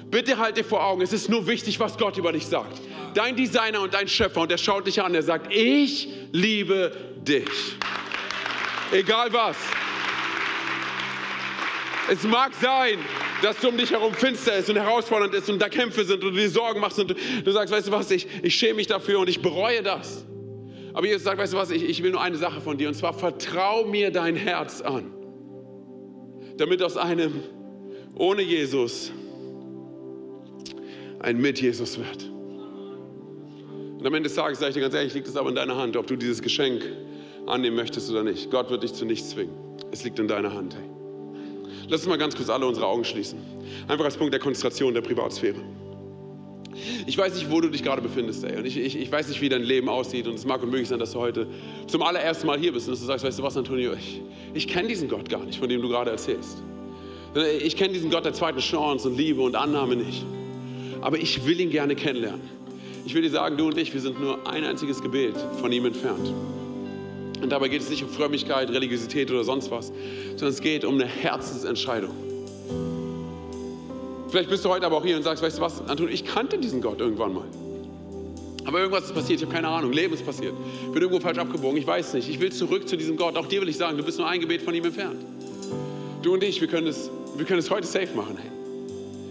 Bitte 0.08 0.38
halt 0.38 0.56
dir 0.56 0.64
vor 0.64 0.84
Augen, 0.86 1.02
es 1.02 1.12
ist 1.12 1.28
nur 1.28 1.46
wichtig, 1.48 1.80
was 1.80 1.98
Gott 1.98 2.16
über 2.16 2.32
dich 2.32 2.46
sagt. 2.46 2.80
Dein 3.14 3.34
Designer 3.34 3.80
und 3.80 3.92
dein 3.92 4.06
Schöpfer, 4.06 4.42
und 4.42 4.50
der 4.50 4.58
schaut 4.58 4.86
dich 4.86 5.02
an, 5.02 5.12
der 5.12 5.22
sagt, 5.22 5.52
ich 5.52 6.08
liebe 6.32 6.92
dich. 7.26 7.76
Egal 8.92 9.32
was. 9.32 9.56
Es 12.10 12.22
mag 12.22 12.54
sein, 12.54 12.98
dass 13.42 13.58
es 13.58 13.64
um 13.64 13.76
dich 13.76 13.90
herum 13.90 14.14
finster 14.14 14.56
ist 14.56 14.70
und 14.70 14.76
herausfordernd 14.76 15.34
ist 15.34 15.50
und 15.50 15.60
da 15.60 15.68
Kämpfe 15.68 16.04
sind 16.04 16.24
und 16.24 16.34
du 16.34 16.40
dir 16.40 16.48
Sorgen 16.48 16.80
machst 16.80 16.98
und 16.98 17.10
du, 17.10 17.14
du 17.44 17.50
sagst, 17.52 17.72
weißt 17.72 17.88
du 17.88 17.92
was, 17.92 18.10
ich, 18.10 18.26
ich 18.42 18.54
schäme 18.54 18.74
mich 18.74 18.86
dafür 18.86 19.20
und 19.20 19.28
ich 19.28 19.42
bereue 19.42 19.82
das. 19.82 20.24
Aber 20.94 21.06
Jesus 21.06 21.24
sagt, 21.24 21.38
weißt 21.38 21.52
du 21.52 21.58
was, 21.58 21.70
ich, 21.70 21.84
ich 21.84 22.02
will 22.02 22.12
nur 22.12 22.22
eine 22.22 22.36
Sache 22.36 22.60
von 22.60 22.78
dir 22.78 22.88
und 22.88 22.94
zwar 22.94 23.12
vertrau 23.12 23.84
mir 23.84 24.10
dein 24.10 24.36
Herz 24.36 24.80
an, 24.80 25.12
damit 26.56 26.82
aus 26.82 26.96
einem 26.96 27.42
ohne 28.14 28.42
Jesus 28.42 29.12
ein 31.20 31.38
mit 31.38 31.60
Jesus 31.60 31.98
wird. 31.98 32.30
Und 33.98 34.06
am 34.06 34.14
Ende 34.14 34.28
des 34.28 34.34
Tages 34.34 34.58
sage 34.60 34.70
ich 34.70 34.74
dir 34.74 34.80
ganz 34.80 34.94
ehrlich, 34.94 35.12
liegt 35.12 35.28
es 35.28 35.36
aber 35.36 35.50
in 35.50 35.56
deiner 35.56 35.76
Hand, 35.76 35.96
ob 35.96 36.06
du 36.06 36.16
dieses 36.16 36.40
Geschenk 36.40 36.82
annehmen 37.48 37.76
möchtest 37.76 38.10
oder 38.10 38.22
nicht. 38.22 38.50
Gott 38.50 38.70
wird 38.70 38.82
dich 38.82 38.94
zu 38.94 39.04
nichts 39.04 39.30
zwingen. 39.30 39.54
Es 39.90 40.04
liegt 40.04 40.18
in 40.18 40.28
deiner 40.28 40.52
Hand. 40.52 40.74
Hey. 40.74 40.84
Lass 41.88 42.00
uns 42.00 42.08
mal 42.08 42.18
ganz 42.18 42.36
kurz 42.36 42.50
alle 42.50 42.66
unsere 42.66 42.86
Augen 42.86 43.04
schließen. 43.04 43.38
Einfach 43.86 44.04
als 44.04 44.16
Punkt 44.16 44.32
der 44.32 44.40
Konzentration 44.40 44.92
der 44.92 45.00
Privatsphäre. 45.00 45.56
Ich 47.06 47.16
weiß 47.16 47.34
nicht, 47.34 47.50
wo 47.50 47.60
du 47.60 47.68
dich 47.70 47.82
gerade 47.82 48.02
befindest, 48.02 48.44
ey. 48.44 48.56
Und 48.56 48.66
ich, 48.66 48.76
ich, 48.76 48.96
ich 48.96 49.10
weiß 49.10 49.28
nicht, 49.28 49.40
wie 49.40 49.48
dein 49.48 49.62
Leben 49.62 49.88
aussieht. 49.88 50.26
Und 50.26 50.34
es 50.34 50.44
mag 50.44 50.62
unmöglich 50.62 50.88
sein, 50.88 50.98
dass 50.98 51.12
du 51.12 51.18
heute 51.18 51.46
zum 51.86 52.02
allerersten 52.02 52.46
Mal 52.46 52.58
hier 52.58 52.72
bist 52.72 52.86
und 52.86 52.92
dass 52.92 53.00
du 53.00 53.06
sagst, 53.06 53.24
weißt 53.24 53.38
du 53.38 53.42
was, 53.42 53.56
Antonio, 53.56 53.94
ich, 53.94 54.20
ich 54.54 54.68
kenne 54.68 54.88
diesen 54.88 55.08
Gott 55.08 55.28
gar 55.28 55.44
nicht, 55.44 55.58
von 55.58 55.68
dem 55.68 55.80
du 55.80 55.88
gerade 55.88 56.10
erzählst. 56.10 56.62
Ich 57.62 57.76
kenne 57.76 57.94
diesen 57.94 58.10
Gott 58.10 58.24
der 58.24 58.32
zweiten 58.32 58.60
Chance 58.60 59.08
und 59.08 59.16
Liebe 59.16 59.40
und 59.40 59.56
Annahme 59.56 59.96
nicht. 59.96 60.24
Aber 61.00 61.18
ich 61.18 61.46
will 61.46 61.60
ihn 61.60 61.70
gerne 61.70 61.94
kennenlernen. 61.94 62.42
Ich 63.06 63.14
will 63.14 63.22
dir 63.22 63.30
sagen, 63.30 63.56
du 63.56 63.68
und 63.68 63.78
ich, 63.78 63.94
wir 63.94 64.00
sind 64.00 64.20
nur 64.20 64.46
ein 64.46 64.64
einziges 64.64 65.02
Gebet 65.02 65.34
von 65.60 65.72
ihm 65.72 65.86
entfernt. 65.86 66.32
Und 67.40 67.50
dabei 67.50 67.68
geht 67.68 67.82
es 67.82 67.90
nicht 67.90 68.02
um 68.02 68.08
Frömmigkeit, 68.08 68.70
Religiosität 68.70 69.30
oder 69.30 69.44
sonst 69.44 69.70
was, 69.70 69.92
sondern 70.30 70.48
es 70.48 70.60
geht 70.60 70.84
um 70.84 70.94
eine 70.94 71.06
Herzensentscheidung. 71.06 72.10
Vielleicht 74.30 74.50
bist 74.50 74.64
du 74.64 74.68
heute 74.68 74.84
aber 74.84 74.98
auch 74.98 75.04
hier 75.04 75.16
und 75.16 75.22
sagst, 75.22 75.42
weißt 75.42 75.58
du 75.58 75.62
was, 75.62 75.80
Anton, 75.88 76.08
ich 76.10 76.24
kannte 76.24 76.58
diesen 76.58 76.82
Gott 76.82 77.00
irgendwann 77.00 77.34
mal. 77.34 77.44
Aber 78.64 78.80
irgendwas 78.80 79.04
ist 79.04 79.14
passiert, 79.14 79.40
ich 79.40 79.46
habe 79.46 79.54
keine 79.54 79.68
Ahnung, 79.68 79.92
Leben 79.92 80.12
ist 80.12 80.26
passiert. 80.26 80.52
Ich 80.86 80.92
bin 80.92 81.00
irgendwo 81.00 81.20
falsch 81.20 81.38
abgebogen, 81.38 81.78
ich 81.78 81.86
weiß 81.86 82.12
nicht. 82.12 82.28
Ich 82.28 82.38
will 82.38 82.52
zurück 82.52 82.86
zu 82.86 82.98
diesem 82.98 83.16
Gott. 83.16 83.34
Auch 83.36 83.46
dir 83.46 83.62
will 83.62 83.68
ich 83.70 83.78
sagen, 83.78 83.96
du 83.96 84.02
bist 84.02 84.18
nur 84.18 84.28
ein 84.28 84.40
Gebet 84.40 84.60
von 84.60 84.74
ihm 84.74 84.84
entfernt. 84.84 85.24
Du 86.22 86.34
und 86.34 86.42
ich, 86.42 86.60
wir 86.60 86.68
können 86.68 86.86
es, 86.86 87.10
wir 87.34 87.46
können 87.46 87.60
es 87.60 87.70
heute 87.70 87.86
safe 87.86 88.14
machen. 88.14 88.36
Hey. 88.36 88.50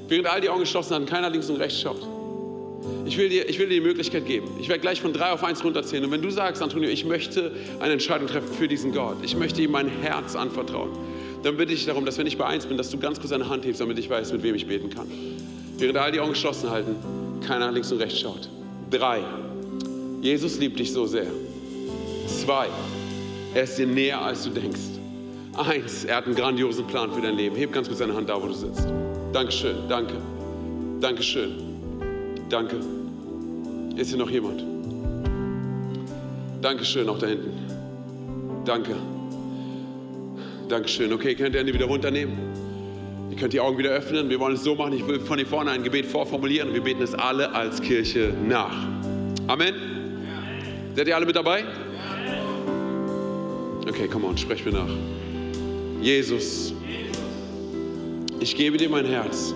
Während 0.08 0.28
all 0.28 0.41
die 0.41 0.50
Augen 0.50 0.62
geschlossen 0.62 0.96
haben, 0.96 1.06
keiner 1.06 1.30
links 1.30 1.50
und 1.52 1.58
rechts 1.58 1.80
schaut. 1.80 2.17
Ich 3.06 3.17
will, 3.17 3.30
dir, 3.30 3.50
ich 3.50 3.58
will 3.58 3.67
dir 3.67 3.76
die 3.76 3.82
Möglichkeit 3.82 4.26
geben. 4.26 4.47
Ich 4.60 4.67
werde 4.67 4.82
gleich 4.82 5.02
von 5.02 5.13
drei 5.13 5.32
auf 5.32 5.43
eins 5.43 5.63
runterzählen. 5.63 6.04
Und 6.04 6.12
wenn 6.12 6.21
du 6.21 6.30
sagst, 6.30 6.62
Antonio, 6.62 6.89
ich 6.89 7.06
möchte 7.06 7.52
eine 7.80 7.93
Entscheidung 7.93 8.28
treffen 8.28 8.54
für 8.54 8.67
diesen 8.67 8.91
Gott, 8.93 9.17
ich 9.23 9.36
möchte 9.36 9.62
ihm 9.62 9.71
mein 9.71 9.88
Herz 9.88 10.36
anvertrauen, 10.36 10.89
dann 11.43 11.56
bitte 11.58 11.73
ich 11.73 11.86
darum, 11.86 12.06
dass 12.06 12.17
wenn 12.17 12.28
ich 12.28 12.38
bei 12.38 12.45
eins 12.45 12.65
bin, 12.65 12.78
dass 12.78 12.89
du 12.89 12.97
ganz 12.97 13.19
kurz 13.19 13.30
deine 13.30 13.47
Hand 13.47 13.65
hebst, 13.65 13.80
damit 13.80 13.97
ich 13.97 14.10
weiß, 14.10 14.34
mit 14.34 14.43
wem 14.43 14.56
ich 14.56 14.67
beten 14.67 14.89
kann. 14.89 15.08
Während 15.78 15.97
all 15.97 16.12
die 16.12 16.19
Augen 16.19 16.34
geschlossen 16.34 16.69
halten, 16.69 16.95
keiner 17.45 17.71
links 17.71 17.91
und 17.91 18.00
rechts 18.00 18.19
schaut. 18.19 18.50
Drei. 18.89 19.21
Jesus 20.21 20.58
liebt 20.60 20.80
dich 20.80 20.91
so 20.91 21.06
sehr. 21.06 21.28
Zwei. 22.28 22.67
Er 23.54 23.63
ist 23.63 23.78
dir 23.78 23.88
näher, 23.88 24.21
als 24.21 24.43
du 24.43 24.50
denkst. 24.50 24.80
Eins. 25.56 26.06
Er 26.06 26.17
hat 26.17 26.26
einen 26.26 26.36
grandiosen 26.36 26.86
Plan 26.88 27.12
für 27.12 27.21
dein 27.21 27.36
Leben. 27.36 27.56
Heb 27.56 27.71
ganz 27.71 27.88
kurz 27.88 28.00
deine 28.00 28.13
Hand 28.13 28.30
da, 28.30 28.41
wo 28.41 28.47
du 28.47 28.54
sitzt. 28.54 28.88
Dankeschön. 29.34 29.76
Danke. 29.88 30.15
Dankeschön. 31.00 31.67
Danke. 32.50 32.78
Ist 33.96 34.10
hier 34.10 34.18
noch 34.18 34.30
jemand? 34.30 34.64
Dankeschön, 36.62 37.10
auch 37.10 37.20
da 37.20 37.28
hinten. 37.28 37.52
Danke. 38.64 38.96
Dankeschön. 40.70 41.12
Okay, 41.14 41.36
könnt 41.36 41.56
ihr 41.56 41.60
Hände 41.60 41.74
wieder 41.74 41.86
runternehmen? 41.86 42.38
Ihr 43.32 43.38
könnt 43.38 43.54
die 43.54 43.60
Augen 43.60 43.78
wieder 43.78 43.92
öffnen. 43.92 44.30
Wir 44.30 44.40
wollen 44.40 44.56
es 44.56 44.64
so 44.64 44.76
machen. 44.76 44.94
Ich 44.94 45.08
will 45.08 45.20
von 45.20 45.38
hier 45.38 45.48
vorne 45.48 45.72
ein 45.72 45.84
Gebet 45.84 46.06
vorformulieren 46.06 46.70
und 46.70 46.74
wir 46.74 46.82
beten 46.82 47.02
es 47.02 47.14
alle 47.14 47.54
als 47.54 47.82
Kirche 47.82 48.34
nach. 48.48 48.76
Amen. 49.48 49.76
Seid 50.96 51.08
ihr 51.08 51.16
alle 51.16 51.26
mit 51.26 51.36
dabei? 51.36 51.64
Okay, 53.88 54.10
komm 54.12 54.26
on, 54.26 54.38
sprech 54.38 54.66
mir 54.66 54.72
nach. 54.72 54.90
Jesus, 56.02 56.74
ich 58.40 58.56
gebe 58.56 58.78
dir 58.78 58.90
mein 58.90 59.06
Herz 59.06 59.54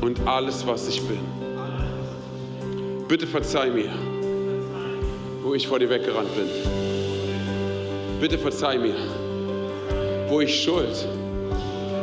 und 0.00 0.26
alles, 0.26 0.66
was 0.66 0.88
ich 0.88 1.00
bin. 1.02 1.20
Bitte 3.08 3.26
verzeih 3.26 3.70
mir, 3.70 3.90
wo 5.42 5.54
ich 5.54 5.66
vor 5.66 5.78
dir 5.78 5.90
weggerannt 5.90 6.34
bin. 6.34 6.48
Bitte 8.20 8.38
verzeih 8.38 8.78
mir, 8.78 8.96
wo 10.28 10.40
ich 10.40 10.62
Schuld 10.62 11.06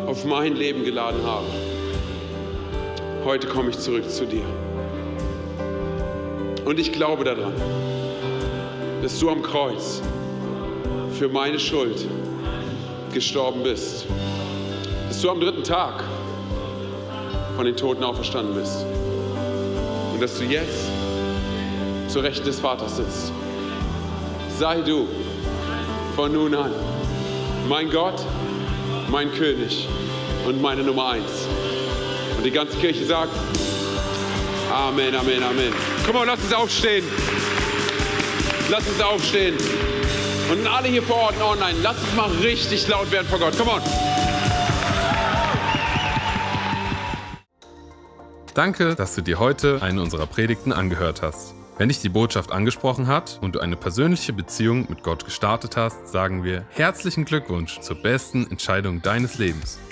auf 0.07 0.25
mein 0.25 0.55
Leben 0.55 0.83
geladen 0.83 1.23
habe. 1.23 1.47
Heute 3.25 3.47
komme 3.47 3.69
ich 3.69 3.79
zurück 3.79 4.09
zu 4.09 4.25
dir. 4.25 4.45
Und 6.65 6.79
ich 6.79 6.91
glaube 6.91 7.23
daran, 7.23 7.53
dass 9.01 9.19
du 9.19 9.29
am 9.29 9.41
Kreuz 9.41 10.01
für 11.17 11.27
meine 11.27 11.59
Schuld 11.59 12.05
gestorben 13.13 13.63
bist. 13.63 14.05
Dass 15.07 15.21
du 15.21 15.29
am 15.29 15.39
dritten 15.39 15.63
Tag 15.63 16.03
von 17.61 17.67
den 17.67 17.77
Toten 17.77 18.03
auferstanden 18.03 18.55
bist. 18.55 18.87
Und 20.11 20.19
dass 20.19 20.35
du 20.35 20.45
jetzt 20.45 20.81
zur 22.07 22.23
Rechten 22.23 22.43
des 22.43 22.59
Vaters 22.59 22.97
sitzt. 22.97 23.31
Sei 24.57 24.81
du 24.81 25.07
von 26.15 26.33
nun 26.33 26.55
an 26.55 26.73
mein 27.69 27.91
Gott, 27.91 28.19
mein 29.09 29.31
König 29.33 29.87
und 30.47 30.59
meine 30.59 30.81
Nummer 30.81 31.09
eins. 31.09 31.45
Und 32.35 32.43
die 32.43 32.49
ganze 32.49 32.75
Kirche 32.77 33.05
sagt, 33.05 33.31
Amen, 34.73 35.13
Amen, 35.13 35.43
Amen. 35.43 35.71
Komm 36.03 36.15
mal, 36.15 36.25
lass 36.25 36.41
uns 36.41 36.53
aufstehen. 36.53 37.05
Lass 38.71 38.89
uns 38.89 39.01
aufstehen. 39.01 39.53
Und 40.51 40.65
alle 40.65 40.87
hier 40.87 41.03
vor 41.03 41.17
Ort 41.17 41.35
und 41.35 41.43
online, 41.43 41.77
lass 41.83 41.97
uns 41.97 42.15
mal 42.15 42.31
richtig 42.41 42.87
laut 42.87 43.11
werden 43.11 43.27
vor 43.27 43.37
Gott. 43.37 43.53
Komm 43.55 43.67
on. 43.67 44.10
Danke, 48.53 48.95
dass 48.95 49.15
du 49.15 49.21
dir 49.21 49.39
heute 49.39 49.81
eine 49.81 50.01
unserer 50.01 50.27
Predigten 50.27 50.73
angehört 50.73 51.21
hast. 51.21 51.55
Wenn 51.77 51.87
dich 51.87 52.01
die 52.01 52.09
Botschaft 52.09 52.51
angesprochen 52.51 53.07
hat 53.07 53.39
und 53.41 53.55
du 53.55 53.59
eine 53.59 53.77
persönliche 53.77 54.33
Beziehung 54.33 54.87
mit 54.89 55.03
Gott 55.03 55.23
gestartet 55.23 55.77
hast, 55.77 56.09
sagen 56.09 56.43
wir 56.43 56.65
herzlichen 56.71 57.23
Glückwunsch 57.23 57.79
zur 57.79 57.95
besten 57.95 58.45
Entscheidung 58.51 59.01
deines 59.01 59.37
Lebens. 59.37 59.79